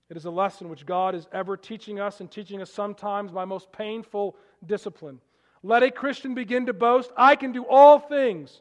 It 0.08 0.16
is 0.16 0.24
a 0.24 0.30
lesson 0.30 0.68
which 0.68 0.86
God 0.86 1.14
is 1.14 1.26
ever 1.32 1.56
teaching 1.56 1.98
us 1.98 2.20
and 2.20 2.30
teaching 2.30 2.62
us 2.62 2.72
sometimes 2.72 3.32
by 3.32 3.44
most 3.44 3.72
painful 3.72 4.36
discipline. 4.64 5.20
Let 5.62 5.82
a 5.82 5.90
Christian 5.90 6.34
begin 6.34 6.66
to 6.66 6.72
boast, 6.72 7.10
I 7.16 7.34
can 7.34 7.50
do 7.52 7.64
all 7.68 7.98
things 7.98 8.60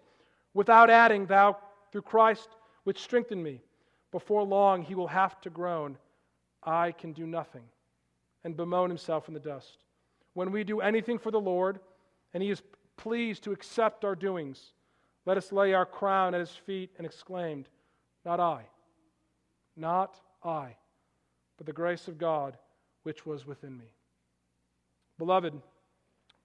without 0.53 0.89
adding, 0.89 1.27
Thou 1.27 1.58
through 1.91 2.01
Christ 2.01 2.49
which 2.84 3.01
strengthened 3.01 3.43
me. 3.43 3.62
Before 4.12 4.43
long, 4.43 4.81
he 4.81 4.95
will 4.95 5.08
have 5.08 5.39
to 5.41 5.49
groan, 5.49 5.97
I 6.63 6.93
can 6.93 7.12
do 7.12 7.27
nothing, 7.27 7.63
and 8.43 8.58
bemoan 8.58 8.89
himself 8.89 9.27
in 9.27 9.34
the 9.34 9.39
dust. 9.39 9.84
When 10.34 10.51
we 10.51 10.63
do 10.63 10.81
anything 10.81 11.19
for 11.19 11.31
the 11.31 11.39
Lord, 11.39 11.79
and 12.34 12.41
he 12.41 12.49
is 12.49 12.63
pleased 12.97 13.43
to 13.43 13.51
accept 13.51 14.05
our 14.05 14.15
doings, 14.15 14.73
let 15.25 15.38
us 15.38 15.51
lay 15.51 15.73
our 15.73 15.86
crown 15.86 16.34
at 16.34 16.39
his 16.39 16.51
feet 16.51 16.91
and 16.97 17.05
exclaimed, 17.05 17.67
Not 18.23 18.39
I, 18.39 18.63
not 19.75 20.19
I, 20.43 20.75
but 21.58 21.65
the 21.65 21.74
grace 21.74 22.08
of 22.08 22.18
God 22.18 22.58
which 23.04 23.26
was 23.26 23.46
within 23.46 23.78
me. 23.78 23.86
Beloved, 25.18 25.54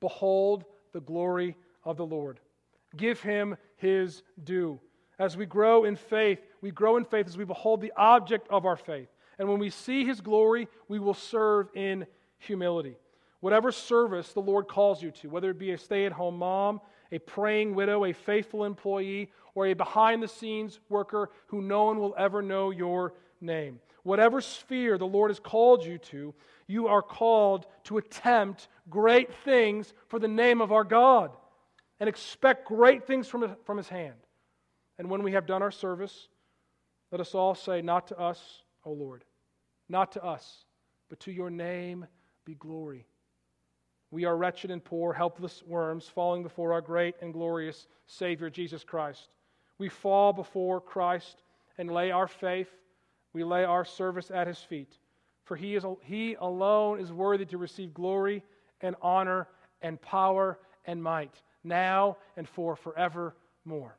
Behold 0.01 0.65
the 0.93 1.01
glory 1.01 1.57
of 1.85 1.97
the 1.97 2.07
Lord. 2.07 2.41
Give 2.97 3.21
him 3.21 3.57
his 3.77 4.23
due. 4.43 4.81
As 5.19 5.37
we 5.37 5.47
grow 5.47 5.85
in 5.85 5.97
faith, 5.97 6.41
we 6.63 6.71
grow 6.71 6.97
in 6.97 7.05
faith 7.05 7.27
as 7.27 7.37
we 7.37 7.45
behold 7.45 7.81
the 7.81 7.93
object 7.97 8.49
of 8.49 8.65
our 8.65 8.77
faith. 8.77 9.09
And 9.39 9.49
when 9.49 9.59
we 9.59 9.71
see 9.71 10.05
his 10.05 10.21
glory, 10.21 10.67
we 10.89 10.99
will 10.99 11.15
serve 11.15 11.69
in 11.75 12.07
humility. 12.39 12.97
Whatever 13.41 13.73
service 13.73 14.33
the 14.33 14.41
Lord 14.41 14.69
calls 14.69 15.03
you 15.03 15.11
to, 15.13 15.29
whether 15.29 15.51
it 15.51 15.59
be 15.59 15.73
a 15.73 15.79
stay 15.79 16.05
at 16.07 16.13
home 16.13 16.37
mom, 16.37 16.81
a 17.13 17.19
praying 17.19 17.75
widow, 17.75 18.05
a 18.05 18.13
faithful 18.13 18.65
employee, 18.65 19.31
or 19.55 19.67
a 19.67 19.75
behind 19.75 20.23
the 20.23 20.29
scenes 20.29 20.81
worker 20.89 21.31
who 21.47 21.63
no 21.63 21.85
one 21.85 21.99
will 21.99 22.15
ever 22.19 22.43
know 22.43 22.71
your 22.71 23.15
name. 23.41 23.81
Whatever 24.03 24.41
sphere 24.41 24.99
the 24.99 25.07
Lord 25.07 25.31
has 25.31 25.41
called 25.41 25.85
you 25.85 25.99
to, 25.99 26.35
you 26.67 26.89
are 26.89 27.03
called 27.03 27.67
to 27.85 27.99
attempt 27.99 28.69
great 28.89 29.33
things 29.45 29.93
for 30.09 30.19
the 30.19 30.29
name 30.29 30.61
of 30.61 30.73
our 30.73 30.85
God 30.85 31.33
and 31.99 32.09
expect 32.09 32.67
great 32.67 33.07
things 33.07 33.29
from, 33.29 33.57
from 33.65 33.77
His 33.77 33.89
hand. 33.89 34.15
And 34.99 35.11
when 35.11 35.23
we 35.23 35.33
have 35.33 35.47
done 35.47 35.63
our 35.63 35.71
service, 35.71 36.29
let 37.11 37.21
us 37.21 37.35
all 37.35 37.55
say, 37.55 37.83
Not 37.83 38.09
to 38.09 38.19
us, 38.19 38.63
O 38.85 38.93
Lord, 38.93 39.25
not 39.89 40.13
to 40.13 40.25
us, 40.25 40.65
but 41.09 41.21
to 41.21 41.33
your 41.33 41.51
name 41.51 42.07
be 42.45 42.55
glory. 42.55 43.07
We 44.11 44.25
are 44.25 44.37
wretched 44.37 44.71
and 44.71 44.85
poor, 44.85 45.13
helpless 45.13 45.63
worms, 45.67 46.09
falling 46.09 46.43
before 46.43 46.73
our 46.73 46.81
great 46.81 47.15
and 47.21 47.33
glorious 47.33 47.87
Savior, 48.07 48.51
Jesus 48.51 48.83
Christ. 48.83 49.29
We 49.79 49.89
fall 49.89 50.33
before 50.33 50.81
Christ 50.81 51.43
and 51.79 51.91
lay 51.91 52.11
our 52.11 52.27
faith 52.27 52.69
we 53.33 53.45
lay 53.45 53.65
our 53.65 53.85
service 53.85 54.31
at 54.31 54.47
his 54.47 54.59
feet. 54.59 54.99
For 55.45 55.57
he, 55.57 55.75
is, 55.75 55.85
he 56.03 56.37
alone 56.41 57.01
is 57.01 57.13
worthy 57.13 57.45
to 57.47 57.59
receive 57.59 57.93
glory 57.93 58.43
and 58.81 58.95
honor 59.03 59.49
and 59.83 60.01
power 60.01 60.59
and 60.85 61.03
might, 61.03 61.35
now 61.65 62.17
and 62.37 62.49
for 62.49 62.77
forevermore. 62.77 63.97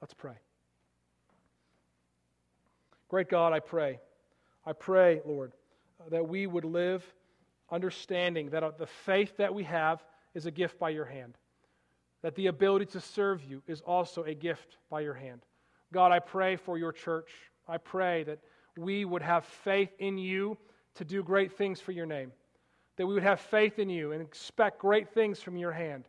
Let's 0.00 0.14
pray. 0.14 0.34
Great 3.08 3.28
God, 3.28 3.52
I 3.52 3.60
pray. 3.60 4.00
I 4.64 4.72
pray, 4.72 5.20
Lord, 5.26 5.52
that 6.10 6.26
we 6.26 6.46
would 6.46 6.64
live 6.64 7.04
understanding 7.70 8.50
that 8.50 8.78
the 8.78 8.86
faith 8.86 9.36
that 9.36 9.54
we 9.54 9.64
have 9.64 10.02
is 10.34 10.46
a 10.46 10.50
gift 10.50 10.78
by 10.78 10.90
your 10.90 11.04
hand, 11.04 11.36
that 12.22 12.34
the 12.36 12.46
ability 12.46 12.86
to 12.86 13.00
serve 13.00 13.44
you 13.44 13.62
is 13.66 13.80
also 13.82 14.22
a 14.24 14.34
gift 14.34 14.78
by 14.88 15.00
your 15.00 15.14
hand. 15.14 15.42
God, 15.92 16.10
I 16.10 16.20
pray 16.20 16.56
for 16.56 16.78
your 16.78 16.92
church. 16.92 17.30
I 17.68 17.78
pray 17.78 18.24
that 18.24 18.38
we 18.76 19.04
would 19.04 19.22
have 19.22 19.44
faith 19.44 19.90
in 19.98 20.18
you 20.18 20.56
to 20.94 21.04
do 21.04 21.22
great 21.22 21.56
things 21.56 21.80
for 21.80 21.92
your 21.92 22.06
name, 22.06 22.32
that 22.96 23.06
we 23.06 23.14
would 23.14 23.22
have 23.22 23.40
faith 23.40 23.78
in 23.78 23.88
you 23.88 24.12
and 24.12 24.22
expect 24.22 24.78
great 24.78 25.08
things 25.14 25.40
from 25.40 25.56
your 25.56 25.72
hand. 25.72 26.04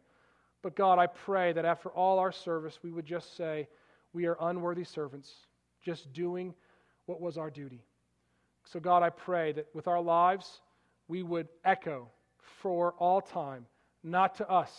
But 0.61 0.75
God, 0.75 0.99
I 0.99 1.07
pray 1.07 1.53
that 1.53 1.65
after 1.65 1.89
all 1.89 2.19
our 2.19 2.31
service, 2.31 2.79
we 2.83 2.91
would 2.91 3.05
just 3.05 3.35
say, 3.35 3.67
We 4.13 4.25
are 4.25 4.37
unworthy 4.39 4.83
servants, 4.83 5.31
just 5.81 6.11
doing 6.13 6.53
what 7.05 7.21
was 7.21 7.37
our 7.37 7.49
duty. 7.49 7.83
So, 8.65 8.79
God, 8.79 9.03
I 9.03 9.09
pray 9.09 9.51
that 9.53 9.67
with 9.73 9.87
our 9.87 10.01
lives, 10.01 10.61
we 11.07 11.21
would 11.21 11.49
echo 11.65 12.09
for 12.61 12.93
all 12.97 13.21
time, 13.21 13.65
not 14.03 14.35
to 14.35 14.49
us, 14.49 14.71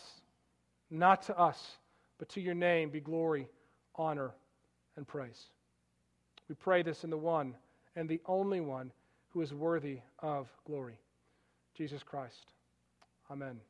not 0.90 1.22
to 1.22 1.38
us, 1.38 1.78
but 2.18 2.28
to 2.30 2.40
your 2.40 2.54
name 2.54 2.88
be 2.88 3.00
glory, 3.00 3.46
honor, 3.94 4.32
and 4.96 5.06
praise. 5.06 5.48
We 6.48 6.54
pray 6.54 6.82
this 6.82 7.04
in 7.04 7.10
the 7.10 7.16
one 7.16 7.54
and 7.96 8.08
the 8.08 8.20
only 8.26 8.60
one 8.60 8.92
who 9.30 9.40
is 9.40 9.52
worthy 9.52 9.98
of 10.20 10.48
glory, 10.66 10.98
Jesus 11.76 12.02
Christ. 12.02 12.52
Amen. 13.30 13.60